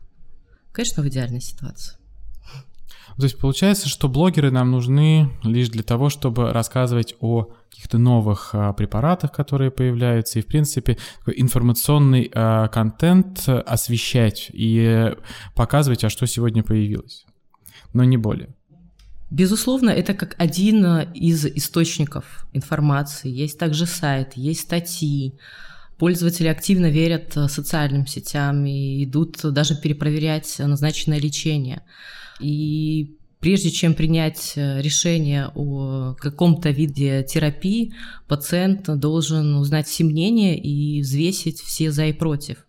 Конечно, 0.71 1.01
в 1.01 1.07
идеальной 1.07 1.41
ситуации. 1.41 1.97
То 3.17 3.23
есть 3.23 3.37
получается, 3.39 3.89
что 3.89 4.07
блогеры 4.07 4.51
нам 4.51 4.71
нужны 4.71 5.29
лишь 5.43 5.69
для 5.69 5.83
того, 5.83 6.09
чтобы 6.09 6.53
рассказывать 6.53 7.15
о 7.19 7.49
каких-то 7.69 7.97
новых 7.97 8.51
а, 8.53 8.71
препаратах, 8.73 9.33
которые 9.33 9.69
появляются, 9.69 10.39
и, 10.39 10.41
в 10.41 10.47
принципе, 10.47 10.97
информационный 11.35 12.31
а, 12.33 12.69
контент 12.69 13.47
освещать 13.49 14.49
и 14.53 15.13
показывать, 15.55 16.05
а 16.05 16.09
что 16.09 16.25
сегодня 16.25 16.63
появилось 16.63 17.25
но 17.93 18.03
не 18.03 18.17
более. 18.17 18.49
Безусловно, 19.31 19.89
это 19.89 20.13
как 20.13 20.35
один 20.37 20.85
э, 20.85 21.07
из 21.13 21.45
источников 21.45 22.45
информации. 22.51 23.29
Есть 23.29 23.57
также 23.57 23.85
сайт, 23.85 24.33
есть 24.35 24.61
статьи. 24.61 25.35
Пользователи 25.97 26.47
активно 26.47 26.89
верят 26.89 27.37
э, 27.37 27.47
социальным 27.47 28.05
сетям 28.07 28.65
и 28.65 29.05
идут 29.05 29.39
даже 29.41 29.75
перепроверять 29.75 30.59
назначенное 30.59 31.17
лечение. 31.17 31.83
И 32.41 33.15
прежде 33.39 33.71
чем 33.71 33.93
принять 33.93 34.53
э, 34.57 34.81
решение 34.81 35.49
о 35.55 36.13
каком-то 36.19 36.69
виде 36.71 37.23
терапии, 37.23 37.93
пациент 38.27 38.83
должен 38.99 39.55
узнать 39.55 39.87
все 39.87 40.03
мнения 40.03 40.59
и 40.59 41.01
взвесить 41.01 41.61
все 41.61 41.91
за 41.91 42.07
и 42.07 42.13
против. 42.13 42.65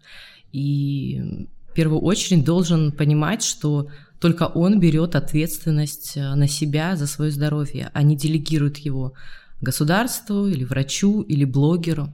И 0.53 1.49
в 1.71 1.75
первую 1.75 2.03
очередь 2.03 2.45
должен 2.45 2.93
понимать, 2.93 3.43
что 3.43 3.89
только 4.23 4.45
он 4.45 4.79
берет 4.79 5.17
ответственность 5.17 6.17
э, 6.17 6.35
на 6.37 6.47
себя 6.47 6.95
за 6.95 7.09
свое 7.09 7.33
здоровье, 7.33 7.91
а 7.93 8.05
не 8.05 8.17
делегирует 8.17 8.79
его 8.79 9.15
государству 9.61 10.47
или 10.47 10.63
врачу 10.65 11.23
или 11.23 11.45
блогеру. 11.45 12.09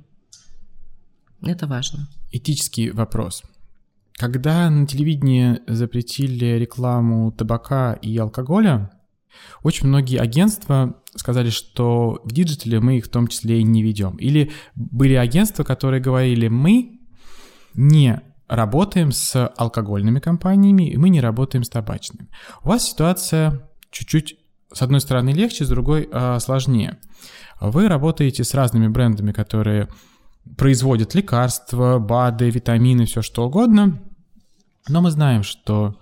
Это 1.43 1.67
важно. 1.67 2.09
Этический 2.33 2.91
вопрос. 2.93 3.43
Когда 4.15 4.71
на 4.71 4.87
телевидении 4.87 5.61
запретили 5.67 6.59
рекламу 6.59 7.31
табака 7.31 7.93
и 7.93 8.17
алкоголя, 8.17 8.91
очень 9.63 9.87
многие 9.87 10.19
агентства 10.19 11.03
сказали, 11.15 11.51
что 11.51 12.23
в 12.25 12.33
digital 12.33 12.75
е 12.75 12.81
мы 12.81 12.97
их 12.97 13.05
в 13.05 13.11
том 13.11 13.29
числе 13.29 13.61
и 13.61 13.65
не 13.65 13.83
ведем. 13.83 14.17
Или 14.17 14.51
были 14.75 15.13
агентства, 15.13 15.63
которые 15.63 16.01
говорили, 16.01 16.49
мы 16.49 17.01
не 17.75 18.23
работаем 18.49 19.13
с 19.13 19.53
алкогольными 19.57 20.21
компаниями, 20.21 20.91
и 20.91 20.97
мы 20.97 21.11
не 21.11 21.21
работаем 21.21 21.65
с 21.65 21.69
табачными. 21.69 22.29
У 22.65 22.69
вас 22.69 22.89
ситуация 22.89 23.69
чуть-чуть, 23.91 24.37
с 24.73 24.83
одной 24.83 25.01
стороны, 25.01 25.31
легче, 25.31 25.65
с 25.65 25.69
другой 25.69 26.09
э, 26.11 26.39
сложнее. 26.41 26.99
Вы 27.61 27.89
работаете 27.89 28.45
с 28.45 28.55
разными 28.55 28.89
брендами, 28.89 29.33
которые 29.33 29.89
производят 30.57 31.15
лекарства, 31.15 31.99
БАДы, 31.99 32.51
витамины, 32.51 33.05
все 33.05 33.23
что 33.23 33.47
угодно, 33.47 34.01
но 34.89 35.03
мы 35.03 35.11
знаем, 35.11 35.43
что 35.43 35.99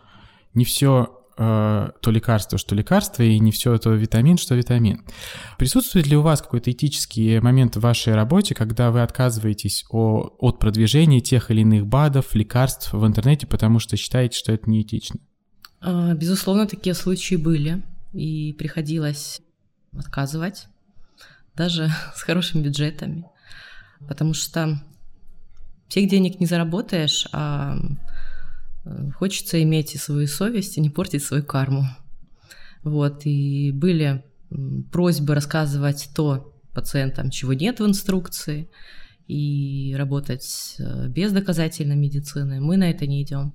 не 0.54 0.64
все 0.64 1.15
э, 1.36 1.88
то 2.00 2.10
лекарство, 2.10 2.58
что 2.58 2.74
лекарство, 2.74 3.22
и 3.22 3.38
не 3.38 3.52
все 3.52 3.76
то 3.78 3.90
витамин, 3.90 4.38
что 4.38 4.54
витамин. 4.54 5.04
Присутствует 5.58 6.06
ли 6.06 6.16
у 6.16 6.22
вас 6.22 6.42
какой-то 6.42 6.70
этический 6.70 7.40
момент 7.40 7.76
в 7.76 7.80
вашей 7.80 8.14
работе, 8.14 8.54
когда 8.54 8.90
вы 8.90 9.02
отказываетесь 9.02 9.84
о, 9.90 10.36
от 10.38 10.58
продвижения 10.58 11.20
тех 11.20 11.50
или 11.50 11.60
иных 11.60 11.86
БАДов, 11.86 12.34
лекарств 12.34 12.92
в 12.92 13.06
интернете, 13.06 13.46
потому 13.46 13.78
что 13.78 13.96
считаете, 13.96 14.38
что 14.38 14.52
это 14.52 14.68
неэтично? 14.70 15.20
А, 15.80 16.14
безусловно, 16.14 16.66
такие 16.66 16.94
случаи 16.94 17.36
были, 17.36 17.82
и 18.12 18.54
приходилось 18.54 19.40
отказывать, 19.96 20.68
даже 21.54 21.90
с 22.14 22.22
хорошими 22.22 22.62
бюджетами, 22.62 23.24
потому 24.08 24.34
что 24.34 24.80
всех 25.88 26.08
денег 26.08 26.40
не 26.40 26.46
заработаешь, 26.46 27.26
а 27.32 27.76
хочется 29.14 29.62
иметь 29.62 29.94
и 29.94 29.98
свою 29.98 30.26
совесть, 30.26 30.76
и 30.76 30.80
не 30.80 30.90
портить 30.90 31.24
свою 31.24 31.44
карму. 31.44 31.84
Вот, 32.82 33.26
и 33.26 33.72
были 33.72 34.24
просьбы 34.92 35.34
рассказывать 35.34 36.08
то 36.14 36.52
пациентам, 36.72 37.30
чего 37.30 37.52
нет 37.52 37.80
в 37.80 37.86
инструкции, 37.86 38.68
и 39.26 39.94
работать 39.98 40.76
э, 40.78 41.08
без 41.08 41.32
доказательной 41.32 41.96
медицины. 41.96 42.60
Мы 42.60 42.76
на 42.76 42.90
это 42.90 43.06
не 43.06 43.22
идем. 43.22 43.52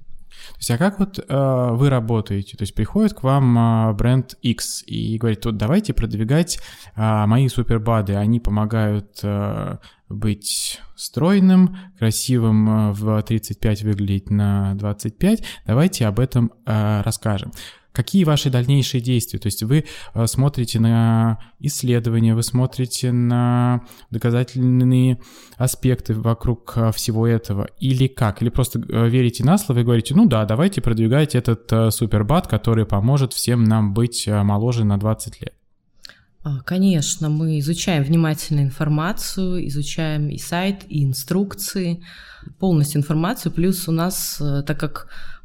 То 0.52 0.58
есть, 0.58 0.72
а 0.72 0.78
как 0.78 1.00
вот 1.00 1.20
э, 1.20 1.68
вы 1.72 1.90
работаете? 1.90 2.58
То 2.58 2.64
есть 2.64 2.74
приходит 2.76 3.14
к 3.14 3.24
вам 3.24 3.58
э, 3.58 3.94
бренд 3.94 4.36
X 4.42 4.84
и 4.86 5.18
говорит, 5.18 5.46
вот 5.46 5.58
давайте 5.58 5.94
продвигать 5.94 6.60
э, 6.96 7.26
мои 7.26 7.48
супербады, 7.48 8.16
они 8.16 8.40
помогают 8.40 9.20
э, 9.24 9.78
быть 10.10 10.80
стройным, 10.96 11.78
красивым 11.98 12.70
э, 12.70 12.92
в 12.94 13.22
35 13.22 13.84
выглядеть 13.84 14.30
на 14.30 14.76
25, 14.76 15.44
давайте 15.66 16.08
об 16.08 16.20
этом 16.20 16.52
э, 16.66 17.02
расскажем. 17.02 17.52
Какие 17.92 18.24
ваши 18.24 18.50
дальнейшие 18.50 19.02
действия? 19.02 19.40
То 19.40 19.48
есть 19.48 19.64
вы 19.64 19.86
э, 20.14 20.28
смотрите 20.28 20.80
на 20.80 21.40
исследования, 21.60 22.36
вы 22.36 22.44
смотрите 22.44 23.12
на 23.12 23.82
доказательные 24.10 25.20
аспекты 25.58 26.14
вокруг 26.14 26.74
э, 26.76 26.92
всего 26.92 27.28
этого, 27.28 27.68
или 27.80 28.08
как? 28.08 28.42
Или 28.42 28.50
просто 28.50 28.80
верите 28.80 29.44
на 29.44 29.58
слово 29.58 29.80
и 29.80 29.84
говорите, 29.84 30.16
ну 30.16 30.28
да, 30.28 30.46
давайте 30.46 30.82
продвигайте 30.82 31.38
этот 31.38 31.94
супербат, 31.94 32.48
который 32.48 32.86
поможет 32.86 33.34
всем 33.34 33.64
нам 33.64 33.94
быть 33.94 34.28
моложе 34.28 34.86
на 34.86 34.98
20 34.98 35.42
лет? 35.42 35.54
А, 36.44 36.62
конечно, 36.62 37.30
мы 37.30 37.60
изучаем 37.60 38.04
внимательно 38.04 38.62
информацию, 38.62 39.68
изучаем 39.68 40.30
и 40.30 40.40
сайт, 40.40 40.84
и 40.88 41.04
инструкции, 41.04 42.04
полностью 42.60 43.00
информацию. 43.00 43.52
Плюс 43.52 43.88
у 43.88 43.92
нас, 43.92 44.42
э, 44.42 44.64
так 44.66 44.80
как 44.80 45.08
э, 45.08 45.41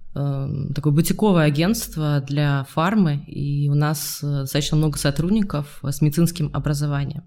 такое 0.74 0.92
бутиковое 0.92 1.44
агентство 1.44 2.24
для 2.26 2.64
фармы, 2.70 3.24
и 3.26 3.68
у 3.68 3.74
нас 3.74 4.20
э, 4.22 4.26
достаточно 4.26 4.76
много 4.76 4.98
сотрудников 4.98 5.80
с 5.82 6.00
медицинским 6.00 6.50
образованием. 6.52 7.24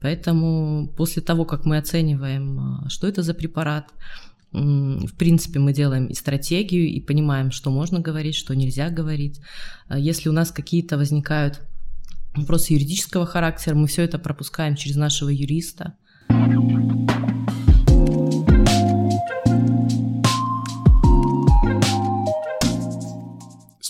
Поэтому 0.00 0.88
после 0.96 1.22
того, 1.22 1.44
как 1.44 1.64
мы 1.64 1.78
оцениваем, 1.78 2.84
что 2.88 3.06
это 3.06 3.22
за 3.22 3.34
препарат, 3.34 3.86
в 4.52 5.16
принципе, 5.16 5.58
мы 5.58 5.72
делаем 5.72 6.06
и 6.06 6.14
стратегию, 6.14 6.86
и 6.86 7.00
понимаем, 7.00 7.50
что 7.50 7.70
можно 7.70 8.00
говорить, 8.00 8.36
что 8.36 8.54
нельзя 8.54 8.90
говорить. 8.90 9.40
Если 9.90 10.28
у 10.28 10.32
нас 10.32 10.52
какие-то 10.52 10.96
возникают 10.96 11.60
вопросы 12.36 12.74
юридического 12.74 13.26
характера, 13.26 13.74
мы 13.74 13.86
все 13.86 14.02
это 14.02 14.18
пропускаем 14.18 14.76
через 14.76 14.96
нашего 14.96 15.30
юриста. 15.30 15.94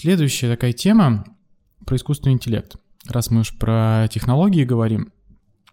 Следующая 0.05 0.51
такая 0.51 0.75
тема 0.75 1.25
про 1.87 1.97
искусственный 1.97 2.35
интеллект. 2.35 2.77
Раз 3.07 3.31
мы 3.31 3.40
уж 3.40 3.57
про 3.57 4.07
технологии 4.11 4.62
говорим, 4.62 5.14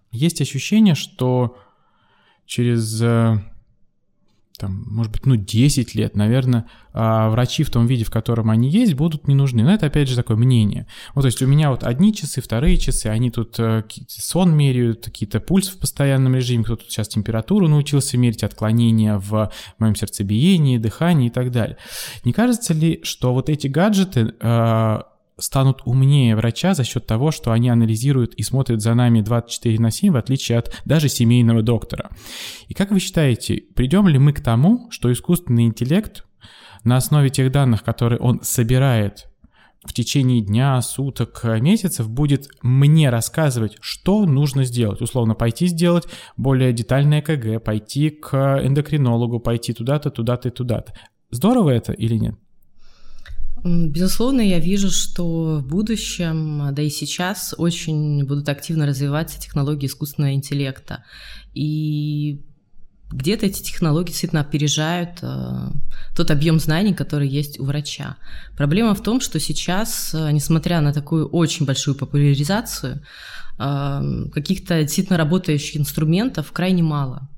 есть 0.10 0.40
ощущение, 0.40 0.96
что 0.96 1.58
через 2.46 3.02
э, 3.02 3.44
там, 4.62 4.84
может 4.86 5.12
быть, 5.12 5.26
ну, 5.26 5.36
10 5.36 5.96
лет, 5.96 6.16
наверное, 6.16 6.68
а 6.94 7.30
врачи 7.30 7.64
в 7.64 7.72
том 7.72 7.88
виде, 7.88 8.04
в 8.04 8.12
котором 8.12 8.52
они 8.52 8.70
есть, 8.70 8.94
будут 8.94 9.28
не 9.28 9.34
нужны. 9.34 9.64
Но 9.64 9.74
это, 9.74 9.88
опять 9.88 10.08
же, 10.08 10.16
такое 10.16 10.38
мнение. 10.38 10.86
Вот, 11.16 11.22
то 11.22 11.28
есть 11.28 11.42
у 11.42 11.48
меня 11.48 11.72
вот 11.72 11.84
одни 11.84 12.14
часы, 12.14 12.42
вторые 12.42 12.78
часы, 12.78 13.08
они 13.08 13.32
тут 13.32 13.60
э, 13.60 13.84
сон 14.08 14.56
меряют, 14.56 15.06
какие-то 15.06 15.40
пульс 15.40 15.70
в 15.70 15.80
постоянном 15.80 16.36
режиме, 16.36 16.64
кто-то 16.64 16.84
сейчас 16.88 17.08
температуру 17.08 17.68
научился 17.68 18.20
мерить, 18.20 18.44
отклонения 18.44 19.18
в 19.18 19.52
моем 19.80 19.96
сердцебиении, 19.96 20.78
дыхании 20.78 21.28
и 21.28 21.32
так 21.32 21.50
далее. 21.52 21.78
Не 22.24 22.34
кажется 22.34 22.76
ли, 22.76 23.00
что 23.04 23.34
вот 23.34 23.50
эти 23.50 23.66
гаджеты 23.66 24.36
э, 24.40 25.00
станут 25.42 25.82
умнее 25.86 26.36
врача 26.36 26.74
за 26.74 26.84
счет 26.84 27.06
того, 27.06 27.32
что 27.32 27.52
они 27.52 27.70
анализируют 27.70 28.34
и 28.36 28.44
смотрят 28.44 28.82
за 28.82 28.94
нами 28.94 29.22
24 29.22 29.80
на 29.80 29.92
7, 29.92 30.14
в 30.14 30.18
отличие 30.18 30.60
от 30.60 30.74
даже 30.86 31.10
семейного 31.10 31.62
доктора. 31.62 32.10
И 32.68 32.74
как 32.74 32.92
вы 32.92 33.00
считаете, 33.00 33.64
придем 33.76 34.08
ли 34.08 34.18
мы 34.18 34.34
к 34.34 34.42
тому, 34.42 34.90
что 34.92 35.12
искусственный 35.12 35.64
интеллект 35.64 36.26
на 36.84 36.98
основе 36.98 37.30
тех 37.30 37.52
данных, 37.52 37.84
которые 37.84 38.20
он 38.20 38.42
собирает 38.44 39.28
в 39.84 39.94
течение 39.94 40.42
дня, 40.42 40.80
суток, 40.82 41.44
месяцев 41.44 42.08
будет 42.10 42.48
мне 42.62 43.10
рассказывать, 43.10 43.78
что 43.82 44.26
нужно 44.26 44.64
сделать. 44.64 45.02
Условно, 45.02 45.34
пойти 45.34 45.66
сделать 45.68 46.06
более 46.38 46.72
детальное 46.72 47.22
КГ, 47.22 47.64
пойти 47.64 48.12
к 48.12 48.62
эндокринологу, 48.64 49.40
пойти 49.40 49.74
туда-то, 49.74 50.12
туда-то 50.12 50.50
и 50.50 50.52
туда-то. 50.52 50.94
Здорово 51.32 51.72
это 51.72 51.94
или 51.94 52.16
нет? 52.16 52.36
Безусловно, 53.64 54.42
я 54.42 54.60
вижу, 54.60 54.90
что 54.90 55.60
в 55.60 55.68
будущем, 55.68 56.74
да 56.74 56.82
и 56.82 56.90
сейчас, 56.90 57.54
очень 57.58 58.26
будут 58.26 58.50
активно 58.50 58.88
развиваться 58.88 59.40
технологии 59.40 59.86
искусственного 59.86 60.34
интеллекта. 60.34 61.04
И 61.54 62.42
где-то 63.12 63.46
эти 63.46 63.62
технологии 63.62 64.08
действительно 64.08 64.42
опережают 64.42 65.20
э, 65.22 65.68
тот 66.16 66.32
объем 66.32 66.60
знаний, 66.60 66.94
который 66.94 67.28
есть 67.28 67.60
у 67.60 67.66
врача. 67.66 68.16
Проблема 68.58 68.96
в 68.96 69.04
том, 69.04 69.22
что 69.22 69.40
сейчас, 69.40 70.14
э, 70.16 70.32
несмотря 70.32 70.82
на 70.82 70.94
такую 70.94 71.28
очень 71.28 71.66
большую 71.66 71.96
популяризацию, 71.96 73.02
э, 73.60 74.02
каких-то 74.34 74.82
действительно 74.82 75.18
работающих 75.18 75.78
инструментов 75.78 76.52
крайне 76.52 76.84
мало. 76.84 77.30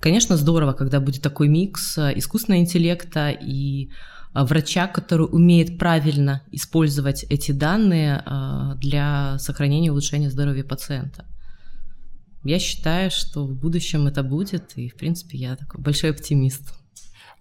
Конечно, 0.00 0.36
здорово, 0.36 0.72
когда 0.72 0.98
будет 0.98 1.22
такой 1.22 1.48
микс 1.48 1.98
искусственного 1.98 2.60
интеллекта 2.60 3.30
и 3.30 3.88
а, 3.88 4.15
врача, 4.44 4.86
который 4.86 5.28
умеет 5.30 5.78
правильно 5.78 6.42
использовать 6.50 7.24
эти 7.28 7.52
данные 7.52 8.22
а, 8.24 8.74
для 8.76 9.38
сохранения 9.38 9.88
и 9.88 9.90
улучшения 9.90 10.30
здоровья 10.30 10.64
пациента. 10.64 11.24
Я 12.44 12.58
считаю, 12.58 13.10
что 13.10 13.46
в 13.46 13.54
будущем 13.54 14.06
это 14.06 14.22
будет, 14.22 14.72
и, 14.76 14.88
в 14.88 14.94
принципе, 14.94 15.38
я 15.38 15.56
такой 15.56 15.80
большой 15.80 16.10
оптимист. 16.10 16.74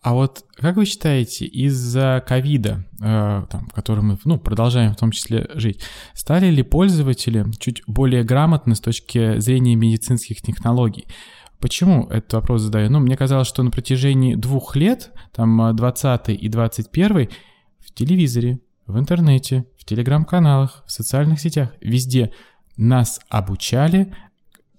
А 0.02 0.14
вот 0.14 0.46
как 0.58 0.76
вы 0.76 0.86
считаете, 0.86 1.46
из-за 1.46 2.24
ковида, 2.28 2.86
в 3.00 3.74
котором 3.74 4.10
мы 4.10 4.20
ну, 4.24 4.38
продолжаем 4.38 4.94
в 4.94 4.98
том 4.98 5.10
числе 5.10 5.50
жить, 5.56 5.82
стали 6.14 6.52
ли 6.52 6.62
пользователи 6.62 7.44
чуть 7.58 7.82
более 7.88 8.24
грамотны 8.24 8.76
с 8.76 8.80
точки 8.80 9.40
зрения 9.40 9.74
медицинских 9.74 10.44
технологий? 10.44 11.08
Почему 11.66 12.08
этот 12.12 12.32
вопрос 12.34 12.62
задаю? 12.62 12.92
Ну, 12.92 13.00
мне 13.00 13.18
казалось, 13.18 13.48
что 13.48 13.64
на 13.64 13.72
протяжении 13.72 14.36
двух 14.36 14.76
лет, 14.76 15.12
там 15.34 15.76
20 15.76 16.30
и 16.30 16.48
21 16.48 17.30
в 17.80 17.92
телевизоре, 17.92 18.60
в 18.86 19.00
интернете, 19.00 19.66
в 19.76 19.84
телеграм-каналах, 19.84 20.84
в 20.86 20.92
социальных 20.92 21.40
сетях, 21.40 21.72
везде 21.82 22.32
нас 22.78 23.20
обучали 23.30 24.14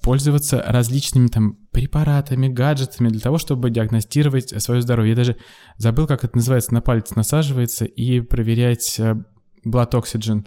пользоваться 0.01 0.63
различными 0.65 1.27
там 1.27 1.59
препаратами, 1.73 2.47
гаджетами 2.47 3.09
для 3.09 3.19
того, 3.21 3.39
чтобы 3.39 3.71
диагностировать 3.71 4.63
свое 4.63 4.81
здоровье. 4.81 5.11
Я 5.11 5.17
даже 5.17 5.37
забыл, 5.79 6.07
как 6.07 6.23
это 6.23 6.37
называется, 6.37 6.73
на 6.73 6.83
палец 6.83 7.17
насаживается 7.17 7.85
и 7.85 8.21
проверять 8.21 9.01
blood 9.01 9.91
oxygen. 9.91 10.47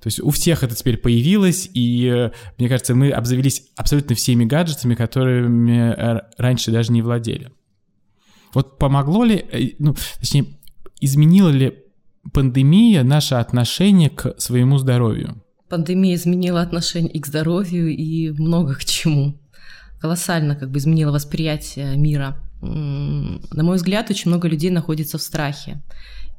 То 0.00 0.06
есть 0.06 0.20
у 0.20 0.30
всех 0.30 0.62
это 0.62 0.74
теперь 0.74 0.96
появилось, 0.96 1.68
и 1.74 2.30
мне 2.58 2.68
кажется, 2.68 2.94
мы 2.94 3.10
обзавелись 3.10 3.68
абсолютно 3.76 4.14
всеми 4.14 4.44
гаджетами, 4.44 4.94
которыми 4.94 5.94
раньше 6.38 6.70
даже 6.70 6.92
не 6.92 7.02
владели. 7.02 7.52
Вот 8.52 8.78
помогло 8.78 9.24
ли, 9.24 9.44
э, 9.52 9.70
ну, 9.78 9.94
точнее, 10.18 10.46
изменила 11.00 11.50
ли 11.50 11.78
пандемия 12.32 13.02
наше 13.02 13.36
отношение 13.36 14.10
к 14.10 14.34
своему 14.38 14.78
здоровью? 14.78 15.42
Пандемия 15.68 16.16
изменила 16.16 16.60
отношение 16.62 17.12
и 17.12 17.20
к 17.20 17.26
здоровью, 17.26 17.88
и 17.94 18.30
много 18.30 18.74
к 18.74 18.84
чему. 18.84 19.40
Колоссально 20.00 20.56
как 20.56 20.70
бы 20.70 20.78
изменила 20.78 21.12
восприятие 21.12 21.96
мира. 21.96 22.38
На 22.60 23.62
мой 23.62 23.76
взгляд, 23.76 24.10
очень 24.10 24.30
много 24.30 24.48
людей 24.48 24.70
находится 24.70 25.16
в 25.18 25.22
страхе. 25.22 25.82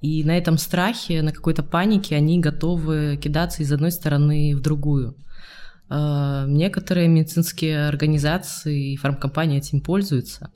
И 0.01 0.23
на 0.23 0.35
этом 0.37 0.57
страхе, 0.57 1.21
на 1.21 1.31
какой-то 1.31 1.61
панике 1.61 2.15
они 2.15 2.39
готовы 2.39 3.19
кидаться 3.21 3.61
из 3.61 3.71
одной 3.71 3.91
стороны 3.91 4.55
в 4.55 4.61
другую. 4.61 5.15
А, 5.93 6.45
некоторые 6.47 7.07
медицинские 7.07 7.87
организации 7.87 8.93
и 8.93 8.97
фармкомпании 8.97 9.59
этим 9.59 9.81
пользуются. 9.81 10.51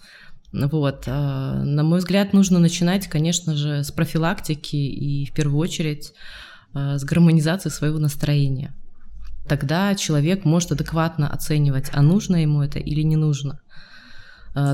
Вот. 0.51 1.03
А, 1.07 1.61
на 1.63 1.83
мой 1.83 1.99
взгляд, 1.99 2.33
нужно 2.33 2.57
начинать, 2.57 3.07
конечно 3.07 3.53
же, 3.55 3.83
с 3.83 3.91
профилактики 3.91 4.77
и 4.77 5.25
в 5.25 5.33
первую 5.33 5.59
очередь 5.59 6.13
а, 6.73 6.97
с 6.97 7.03
гармонизации 7.03 7.69
своего 7.69 7.99
настроения. 7.99 8.73
Тогда 9.47 9.93
человек 9.93 10.43
может 10.43 10.71
адекватно 10.71 11.29
оценивать, 11.29 11.91
а 11.93 12.01
нужно 12.01 12.37
ему 12.41 12.63
это 12.63 12.79
или 12.79 13.01
не 13.01 13.15
нужно. 13.15 13.59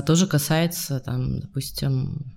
Тоже 0.06 0.28
касается, 0.28 1.00
там, 1.00 1.40
допустим, 1.40 2.32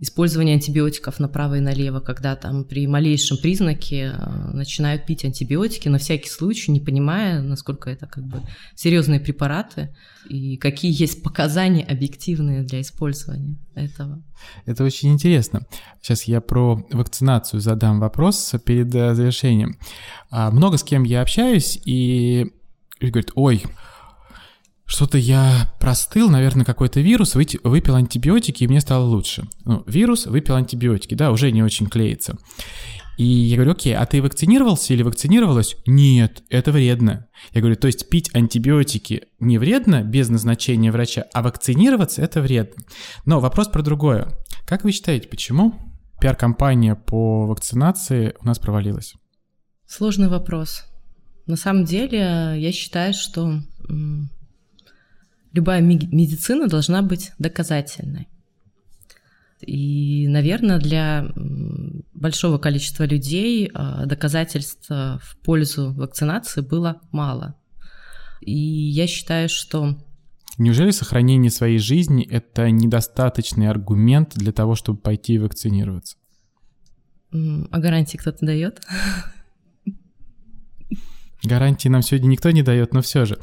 использование 0.00 0.54
антибиотиков 0.54 1.18
направо 1.18 1.56
и 1.56 1.60
налево, 1.60 2.00
когда 2.00 2.36
там 2.36 2.64
при 2.64 2.86
малейшем 2.86 3.36
признаке 3.36 4.12
э, 4.14 4.50
начинают 4.52 5.06
пить 5.06 5.24
антибиотики 5.24 5.88
на 5.88 5.98
всякий 5.98 6.28
случай, 6.28 6.70
не 6.70 6.80
понимая, 6.80 7.40
насколько 7.42 7.90
это 7.90 8.06
как 8.06 8.24
бы 8.24 8.40
серьезные 8.76 9.18
препараты 9.18 9.94
и 10.28 10.56
какие 10.56 10.92
есть 10.98 11.22
показания 11.22 11.84
объективные 11.84 12.62
для 12.62 12.80
использования 12.80 13.56
этого. 13.74 14.22
Это 14.66 14.84
очень 14.84 15.12
интересно. 15.12 15.66
Сейчас 16.00 16.24
я 16.24 16.40
про 16.40 16.86
вакцинацию 16.92 17.60
задам 17.60 17.98
вопрос 17.98 18.54
перед 18.64 18.94
э, 18.94 19.14
завершением. 19.14 19.78
А, 20.30 20.50
много 20.50 20.78
с 20.78 20.84
кем 20.84 21.02
я 21.02 21.22
общаюсь 21.22 21.80
и 21.84 22.52
говорит, 23.00 23.32
ой, 23.34 23.64
что-то 24.88 25.18
я 25.18 25.72
простыл, 25.78 26.30
наверное, 26.30 26.64
какой-то 26.64 27.00
вирус, 27.00 27.34
выпил 27.34 27.94
антибиотики, 27.94 28.64
и 28.64 28.68
мне 28.68 28.80
стало 28.80 29.04
лучше. 29.04 29.46
Ну, 29.64 29.84
вирус, 29.86 30.26
выпил 30.26 30.54
антибиотики, 30.54 31.14
да, 31.14 31.30
уже 31.30 31.52
не 31.52 31.62
очень 31.62 31.86
клеится. 31.86 32.38
И 33.18 33.24
я 33.24 33.56
говорю, 33.56 33.72
окей, 33.72 33.94
а 33.94 34.06
ты 34.06 34.22
вакцинировался 34.22 34.94
или 34.94 35.02
вакцинировалась? 35.02 35.76
Нет, 35.86 36.42
это 36.48 36.72
вредно. 36.72 37.26
Я 37.52 37.60
говорю, 37.60 37.76
то 37.76 37.86
есть 37.86 38.08
пить 38.08 38.30
антибиотики 38.32 39.24
не 39.40 39.58
вредно 39.58 40.02
без 40.02 40.30
назначения 40.30 40.90
врача, 40.90 41.26
а 41.34 41.42
вакцинироваться 41.42 42.22
это 42.22 42.40
вредно. 42.40 42.82
Но 43.26 43.40
вопрос 43.40 43.68
про 43.68 43.82
другое. 43.82 44.28
Как 44.66 44.84
вы 44.84 44.92
считаете, 44.92 45.28
почему 45.28 45.74
пиар-компания 46.20 46.94
по 46.94 47.46
вакцинации 47.46 48.34
у 48.40 48.46
нас 48.46 48.58
провалилась? 48.58 49.14
Сложный 49.86 50.28
вопрос. 50.28 50.84
На 51.46 51.56
самом 51.56 51.84
деле, 51.84 52.54
я 52.56 52.72
считаю, 52.72 53.12
что 53.12 53.60
любая 55.52 55.80
медицина 55.80 56.68
должна 56.68 57.02
быть 57.02 57.32
доказательной. 57.38 58.28
И, 59.60 60.28
наверное, 60.28 60.78
для 60.78 61.26
большого 62.14 62.58
количества 62.58 63.04
людей 63.04 63.70
а, 63.74 64.06
доказательств 64.06 64.88
в 64.88 65.36
пользу 65.42 65.92
вакцинации 65.92 66.60
было 66.60 67.00
мало. 67.10 67.56
И 68.40 68.56
я 68.56 69.06
считаю, 69.06 69.48
что... 69.48 69.98
Неужели 70.58 70.90
сохранение 70.90 71.50
своей 71.50 71.78
жизни— 71.78 72.26
это 72.30 72.70
недостаточный 72.70 73.68
аргумент 73.68 74.34
для 74.34 74.52
того, 74.52 74.74
чтобы 74.74 74.98
пойти 74.98 75.34
и 75.34 75.38
вакцинироваться? 75.38 76.16
А 77.32 77.78
гарантии 77.78 78.16
кто-то 78.16 78.46
дает? 78.46 78.80
Гарантии 81.44 81.88
нам 81.88 82.02
сегодня 82.02 82.28
никто 82.28 82.50
не 82.50 82.62
дает, 82.62 82.92
но 82.92 83.02
все 83.02 83.24
же. 83.24 83.38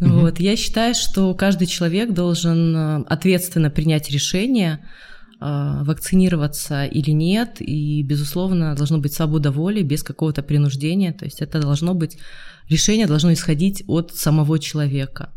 Угу. 0.00 0.10
Вот, 0.10 0.40
я 0.40 0.56
считаю, 0.56 0.94
что 0.94 1.34
каждый 1.34 1.66
человек 1.66 2.12
должен 2.12 2.76
э, 2.76 3.04
ответственно 3.08 3.70
принять 3.70 4.10
решение, 4.10 4.84
э, 5.40 5.82
вакцинироваться 5.84 6.84
или 6.84 7.10
нет, 7.10 7.56
и, 7.60 8.02
безусловно, 8.02 8.74
должно 8.74 8.98
быть 8.98 9.12
свобода 9.12 9.50
воли 9.50 9.82
без 9.82 10.02
какого-то 10.02 10.42
принуждения, 10.42 11.12
то 11.12 11.24
есть 11.24 11.40
это 11.40 11.60
должно 11.60 11.94
быть, 11.94 12.18
решение 12.68 13.06
должно 13.06 13.32
исходить 13.32 13.84
от 13.86 14.14
самого 14.14 14.58
человека. 14.58 15.32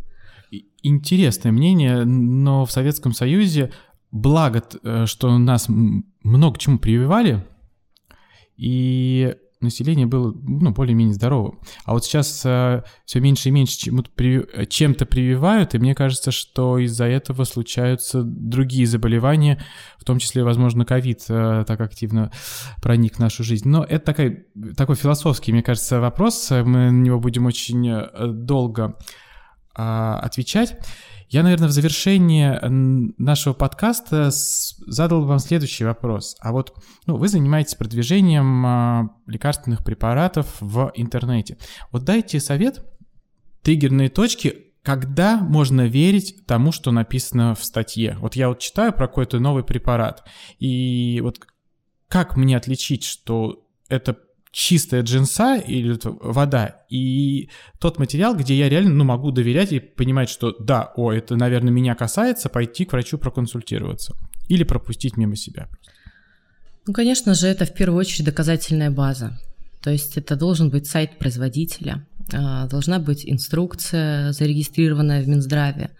Интересное 0.84 1.52
мнение, 1.52 2.06
но 2.06 2.66
в 2.66 2.72
Советском 2.72 3.14
Союзе 3.14 3.72
благо, 4.12 4.64
э, 4.84 5.06
что 5.06 5.38
нас 5.38 5.68
много 5.68 6.60
чему 6.60 6.80
прививали, 6.80 7.44
и 8.58 9.36
население 9.66 10.06
было 10.06 10.34
ну, 10.34 10.72
более-менее 10.72 11.14
здоровым. 11.14 11.60
А 11.84 11.94
вот 11.94 12.06
сейчас 12.06 12.44
э, 12.46 12.84
все 13.06 13.20
меньше 13.20 13.50
и 13.50 13.52
меньше 13.52 13.78
чем-то, 13.78 14.10
при, 14.16 14.68
чем-то 14.68 15.06
прививают, 15.06 15.76
и 15.76 15.80
мне 15.80 15.94
кажется, 15.94 16.32
что 16.32 16.78
из-за 16.78 17.06
этого 17.06 17.44
случаются 17.44 18.24
другие 18.24 18.88
заболевания, 18.88 19.62
в 20.00 20.06
том 20.06 20.20
числе, 20.20 20.44
возможно, 20.44 20.86
ковид 20.86 21.26
э, 21.30 21.66
так 21.68 21.82
активно 21.82 22.32
проник 22.82 23.16
в 23.16 23.20
нашу 23.20 23.44
жизнь. 23.44 23.68
Но 23.68 23.84
это 23.84 24.06
такой, 24.06 24.46
такой 24.78 24.96
философский, 24.96 25.52
мне 25.52 25.64
кажется, 25.64 26.00
вопрос, 26.00 26.50
мы 26.52 26.92
на 26.92 27.02
него 27.02 27.20
будем 27.20 27.46
очень 27.46 27.88
э, 27.90 28.28
долго 28.28 28.98
отвечать. 29.76 30.78
Я, 31.30 31.44
наверное, 31.44 31.68
в 31.68 31.72
завершение 31.72 32.60
нашего 33.18 33.54
подкаста 33.54 34.30
задал 34.32 35.26
вам 35.26 35.40
следующий 35.40 35.84
вопрос. 35.84 36.36
А 36.40 36.52
вот 36.52 36.76
ну, 37.08 37.18
вы 37.18 37.28
занимаетесь 37.28 37.76
продвижением 37.76 38.66
а, 38.66 39.10
лекарственных 39.26 39.84
препаратов 39.84 40.56
в 40.60 40.92
интернете. 40.94 41.58
Вот 41.92 42.04
дайте 42.04 42.40
совет, 42.40 42.86
триггерные 43.64 44.10
точки, 44.10 44.66
когда 44.84 45.38
можно 45.38 45.88
верить 45.88 46.46
тому, 46.46 46.72
что 46.72 46.92
написано 46.92 47.56
в 47.56 47.66
статье. 47.66 48.18
Вот 48.20 48.36
я 48.36 48.50
вот 48.50 48.60
читаю 48.60 48.94
про 48.94 49.08
какой-то 49.08 49.40
новый 49.40 49.64
препарат, 49.64 50.24
и 50.60 51.20
вот 51.22 51.40
как 52.08 52.38
мне 52.38 52.56
отличить, 52.56 53.04
что 53.04 53.68
это 53.90 54.16
чистая 54.56 55.02
джинса 55.02 55.58
или 55.58 56.00
вода 56.02 56.78
и 56.90 57.50
тот 57.78 58.00
материал, 58.00 58.38
где 58.38 58.56
я 58.56 58.70
реально 58.70 58.92
ну, 58.92 59.04
могу 59.04 59.32
доверять 59.32 59.74
и 59.74 59.82
понимать, 59.82 60.30
что 60.30 60.56
да, 60.58 60.94
о, 60.96 61.12
это, 61.12 61.36
наверное, 61.36 61.74
меня 61.74 61.94
касается, 61.94 62.48
пойти 62.48 62.86
к 62.86 62.94
врачу 62.94 63.18
проконсультироваться 63.18 64.16
или 64.48 64.64
пропустить 64.64 65.18
мимо 65.18 65.36
себя. 65.36 65.68
Ну, 66.88 66.94
конечно 66.94 67.34
же, 67.34 67.48
это 67.48 67.66
в 67.66 67.74
первую 67.74 68.00
очередь 68.00 68.28
доказательная 68.28 68.92
база. 68.92 69.38
То 69.84 69.90
есть 69.90 70.16
это 70.16 70.38
должен 70.38 70.70
быть 70.70 70.88
сайт 70.88 71.20
производителя, 71.20 72.08
а, 72.32 72.66
должна 72.68 73.00
быть 73.00 73.26
инструкция, 73.26 74.32
зарегистрированная 74.32 75.22
в 75.22 75.28
Минздраве, 75.28 75.92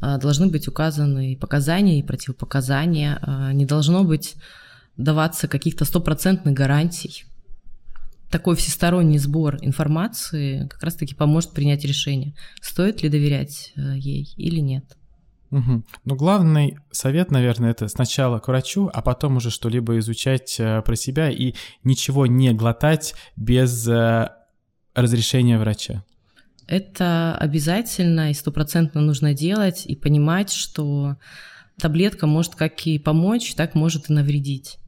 а, 0.00 0.18
должны 0.18 0.46
быть 0.46 0.68
указаны 0.68 1.32
и 1.32 1.36
показания, 1.36 1.98
и 1.98 2.04
противопоказания, 2.04 3.18
а, 3.20 3.52
не 3.52 3.66
должно 3.66 4.04
быть 4.04 4.36
даваться 4.96 5.48
каких-то 5.48 5.84
стопроцентных 5.84 6.54
гарантий 6.54 7.24
такой 8.30 8.56
всесторонний 8.56 9.18
сбор 9.18 9.58
информации 9.60 10.66
как 10.68 10.82
раз-таки 10.82 11.14
поможет 11.14 11.52
принять 11.52 11.84
решение, 11.84 12.34
стоит 12.60 13.02
ли 13.02 13.08
доверять 13.08 13.72
э, 13.76 13.96
ей 13.96 14.32
или 14.36 14.60
нет. 14.60 14.96
Угу. 15.50 15.84
Ну, 16.04 16.16
главный 16.16 16.78
совет, 16.90 17.30
наверное, 17.30 17.70
это 17.70 17.86
сначала 17.88 18.40
к 18.40 18.48
врачу, 18.48 18.90
а 18.92 19.00
потом 19.00 19.36
уже 19.36 19.50
что-либо 19.50 19.98
изучать 19.98 20.56
э, 20.58 20.82
про 20.82 20.96
себя 20.96 21.30
и 21.30 21.54
ничего 21.84 22.26
не 22.26 22.52
глотать 22.52 23.14
без 23.36 23.86
э, 23.86 24.28
разрешения 24.94 25.58
врача. 25.58 26.04
Это 26.66 27.36
обязательно 27.38 28.30
и 28.30 28.34
стопроцентно 28.34 29.00
нужно 29.00 29.34
делать 29.34 29.86
и 29.86 29.94
понимать, 29.94 30.50
что 30.50 31.16
таблетка 31.78 32.26
может 32.26 32.56
как 32.56 32.84
и 32.86 32.98
помочь, 32.98 33.54
так 33.54 33.76
может 33.76 34.10
и 34.10 34.12
навредить. 34.12 34.78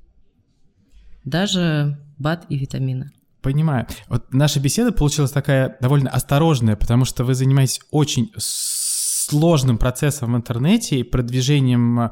Даже 1.24 1.98
БАД 2.18 2.46
и 2.48 2.59
витамины. 2.59 3.12
Понимаю. 3.49 3.87
Вот 4.11 4.35
наша 4.35 4.61
беседа 4.61 4.93
получилась 4.93 5.31
такая 5.31 5.79
довольно 5.81 6.11
осторожная, 6.11 6.77
потому 6.77 7.07
что 7.07 7.25
вы 7.25 7.33
занимаетесь 7.33 7.81
очень 7.91 8.31
сложным 8.37 9.79
процессом 9.79 10.35
в 10.35 10.37
интернете 10.37 11.01
и 11.01 11.03
продвижением 11.03 11.99
э, 11.99 12.11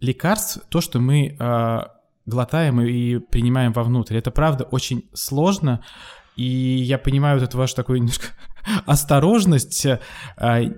лекарств, 0.00 0.60
то, 0.68 0.82
что 0.82 1.00
мы 1.00 1.38
э, 1.40 1.78
глотаем 2.26 2.82
и 2.82 3.16
принимаем 3.16 3.72
вовнутрь. 3.72 4.18
Это 4.18 4.30
правда 4.30 4.64
очень 4.64 5.08
сложно, 5.14 5.82
и 6.36 6.44
я 6.44 6.98
понимаю 6.98 7.38
вот 7.38 7.48
эту 7.48 7.56
вашу 7.56 7.76
такую 7.76 8.00
немножко 8.00 8.26
осторожность. 8.84 9.86
Э, 9.86 9.98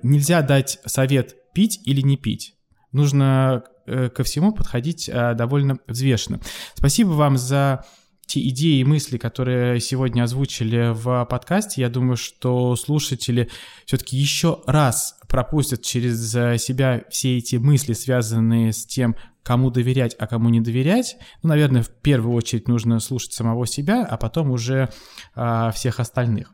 нельзя 0.04 0.42
дать 0.42 0.78
совет 0.86 1.34
пить 1.52 1.80
или 1.84 2.00
не 2.00 2.16
пить. 2.16 2.54
Нужно 2.92 3.64
э, 3.86 4.08
ко 4.08 4.22
всему 4.22 4.52
подходить 4.52 5.08
э, 5.08 5.34
довольно 5.34 5.78
взвешенно. 5.88 6.38
Спасибо 6.76 7.08
вам 7.08 7.36
за 7.36 7.84
те 8.26 8.40
идеи 8.48 8.80
и 8.80 8.84
мысли, 8.84 9.18
которые 9.18 9.80
сегодня 9.80 10.24
озвучили 10.24 10.92
в 10.92 11.24
подкасте, 11.26 11.80
я 11.80 11.88
думаю, 11.88 12.16
что 12.16 12.74
слушатели 12.76 13.48
все-таки 13.84 14.16
еще 14.16 14.62
раз 14.66 15.18
пропустят 15.28 15.82
через 15.82 16.30
себя 16.62 17.04
все 17.08 17.38
эти 17.38 17.56
мысли, 17.56 17.92
связанные 17.92 18.72
с 18.72 18.84
тем, 18.84 19.16
кому 19.46 19.70
доверять, 19.70 20.16
а 20.18 20.26
кому 20.26 20.48
не 20.48 20.60
доверять. 20.60 21.16
Ну, 21.42 21.50
наверное, 21.50 21.82
в 21.82 21.88
первую 21.88 22.34
очередь 22.34 22.66
нужно 22.66 22.98
слушать 22.98 23.32
самого 23.32 23.66
себя, 23.66 24.04
а 24.04 24.16
потом 24.16 24.50
уже 24.50 24.90
а, 25.34 25.70
всех 25.70 26.00
остальных. 26.00 26.52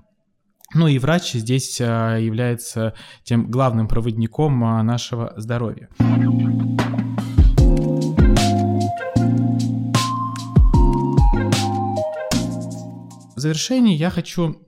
Ну 0.74 0.88
и 0.88 0.98
врач 0.98 1.32
здесь 1.32 1.80
а, 1.80 2.16
является 2.16 2.94
тем 3.24 3.50
главным 3.50 3.88
проводником 3.88 4.62
а, 4.64 4.82
нашего 4.82 5.32
здоровья. 5.36 5.88
Завершении 13.42 13.96
я 13.96 14.10
хочу 14.10 14.66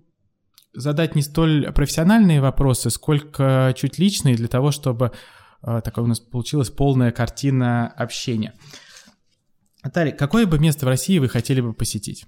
задать 0.74 1.14
не 1.14 1.22
столь 1.22 1.72
профессиональные 1.72 2.40
вопросы, 2.40 2.90
сколько 2.90 3.72
чуть 3.76 3.98
личные 3.98 4.34
для 4.34 4.48
того, 4.48 4.70
чтобы 4.70 5.12
э, 5.62 5.80
такое 5.82 6.04
у 6.04 6.08
нас 6.08 6.20
получилась 6.20 6.70
полная 6.70 7.12
картина 7.12 7.88
общения. 7.88 8.54
Наталья, 9.82 10.12
какое 10.12 10.46
бы 10.46 10.58
место 10.58 10.86
в 10.86 10.88
России 10.88 11.18
вы 11.18 11.28
хотели 11.28 11.60
бы 11.60 11.74
посетить? 11.74 12.26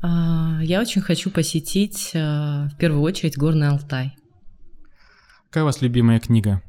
А, 0.00 0.60
я 0.62 0.80
очень 0.80 1.00
хочу 1.00 1.30
посетить 1.30 2.10
э, 2.14 2.18
в 2.18 2.76
первую 2.78 3.02
очередь 3.02 3.36
Горный 3.36 3.68
Алтай. 3.68 4.16
Какая 5.46 5.64
у 5.64 5.66
вас 5.66 5.80
любимая 5.80 6.20
книга? 6.20 6.62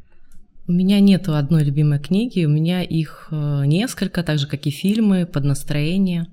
У 0.67 0.71
меня 0.71 0.99
нет 0.99 1.27
одной 1.27 1.63
любимой 1.63 1.99
книги, 1.99 2.45
у 2.45 2.49
меня 2.49 2.83
их 2.83 3.27
э, 3.31 3.63
несколько, 3.65 4.23
так 4.23 4.37
же 4.37 4.47
как 4.47 4.67
и 4.67 4.69
фильмы 4.69 5.25
под 5.25 5.43
настроение. 5.43 6.27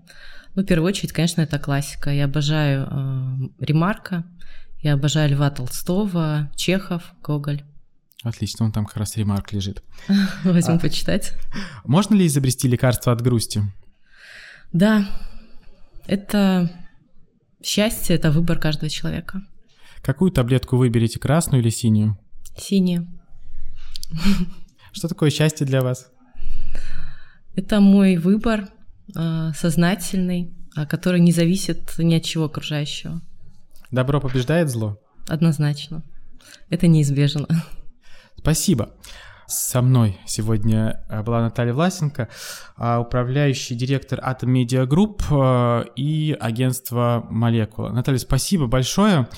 Ну, 0.56 0.62
в 0.62 0.66
первую 0.66 0.88
очередь, 0.88 1.12
конечно, 1.12 1.42
это 1.42 1.58
классика. 1.58 2.10
Я 2.10 2.24
обожаю 2.24 2.88
э, 2.90 3.64
Ремарка, 3.64 4.24
я 4.80 4.94
обожаю 4.94 5.30
Льва 5.30 5.50
Толстого, 5.50 6.50
Чехов, 6.56 7.02
Гоголь. 7.22 7.62
Отлично, 8.22 8.64
он 8.64 8.72
там 8.72 8.86
как 8.86 8.96
раз 8.96 9.16
ремарк 9.16 9.52
лежит. 9.52 9.82
Возьму 10.44 10.76
а, 10.76 10.78
почитать. 10.78 11.34
Можно 11.84 12.14
ли 12.14 12.26
изобрести 12.26 12.68
лекарство 12.68 13.12
от 13.12 13.20
грусти? 13.20 13.62
Да, 14.72 15.06
это 16.06 16.70
счастье, 17.62 18.16
это 18.16 18.30
выбор 18.30 18.58
каждого 18.58 18.88
человека. 18.88 19.42
Какую 20.00 20.30
таблетку 20.30 20.78
выберете, 20.78 21.18
красную 21.18 21.62
или 21.62 21.68
синюю? 21.68 22.18
Синюю. 22.56 23.06
Что 24.92 25.08
такое 25.08 25.28
счастье 25.28 25.66
для 25.66 25.82
вас? 25.82 26.10
Это 27.54 27.80
мой 27.80 28.16
выбор, 28.16 28.70
сознательный, 29.12 30.52
а 30.74 30.86
который 30.86 31.20
не 31.20 31.32
зависит 31.32 31.92
ни 31.98 32.14
от 32.14 32.24
чего 32.24 32.44
окружающего. 32.44 33.20
Добро 33.90 34.20
побеждает 34.20 34.68
зло? 34.68 34.98
Однозначно. 35.28 36.02
Это 36.68 36.86
неизбежно. 36.86 37.46
Спасибо. 38.36 38.90
Со 39.48 39.80
мной 39.80 40.18
сегодня 40.26 41.04
э, 41.08 41.22
была 41.22 41.40
Наталья 41.40 41.72
Власенко, 41.72 42.28
а, 42.76 42.98
управляющий 42.98 43.76
директор 43.76 44.18
Atom 44.18 44.52
Media 44.52 44.86
Group 44.86 45.92
и 45.94 46.36
агентство 46.38 47.24
Молекула. 47.30 47.90
Наталья, 47.90 48.18
спасибо 48.18 48.66
большое. 48.66 49.28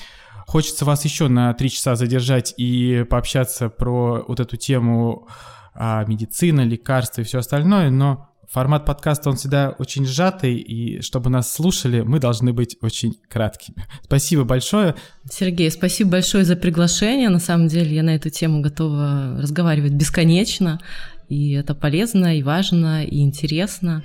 Хочется 0.47 0.83
вас 0.83 1.05
еще 1.05 1.27
на 1.27 1.53
три 1.53 1.69
часа 1.69 1.95
задержать 1.95 2.55
и 2.57 3.05
пообщаться 3.07 3.69
про 3.69 4.25
вот 4.27 4.39
эту 4.39 4.57
тему 4.57 5.27
а, 5.75 6.03
медицина, 6.05 6.61
лекарства 6.61 7.21
и 7.21 7.23
все 7.23 7.37
остальное, 7.37 7.91
но 7.91 8.28
Формат 8.49 8.83
подкаста, 8.83 9.29
он 9.29 9.35
всегда 9.35 9.75
очень 9.77 10.07
сжатый, 10.07 10.55
и 10.55 11.01
чтобы 11.01 11.29
нас 11.29 11.51
слушали, 11.53 12.01
мы 12.01 12.19
должны 12.19 12.51
быть 12.51 12.77
очень 12.81 13.13
краткими. 13.29 13.85
Спасибо 14.03 14.43
большое. 14.43 14.95
Сергей, 15.29 15.69
спасибо 15.69 16.11
большое 16.11 16.43
за 16.45 16.55
приглашение. 16.55 17.29
На 17.29 17.37
самом 17.37 17.67
деле 17.67 17.93
я 17.95 18.01
на 18.01 18.15
эту 18.15 18.31
тему 18.31 18.61
готова 18.61 19.37
разговаривать 19.39 19.91
бесконечно, 19.91 20.79
и 21.27 21.51
это 21.51 21.75
полезно, 21.75 22.35
и 22.39 22.41
важно, 22.41 23.03
и 23.05 23.19
интересно. 23.19 24.03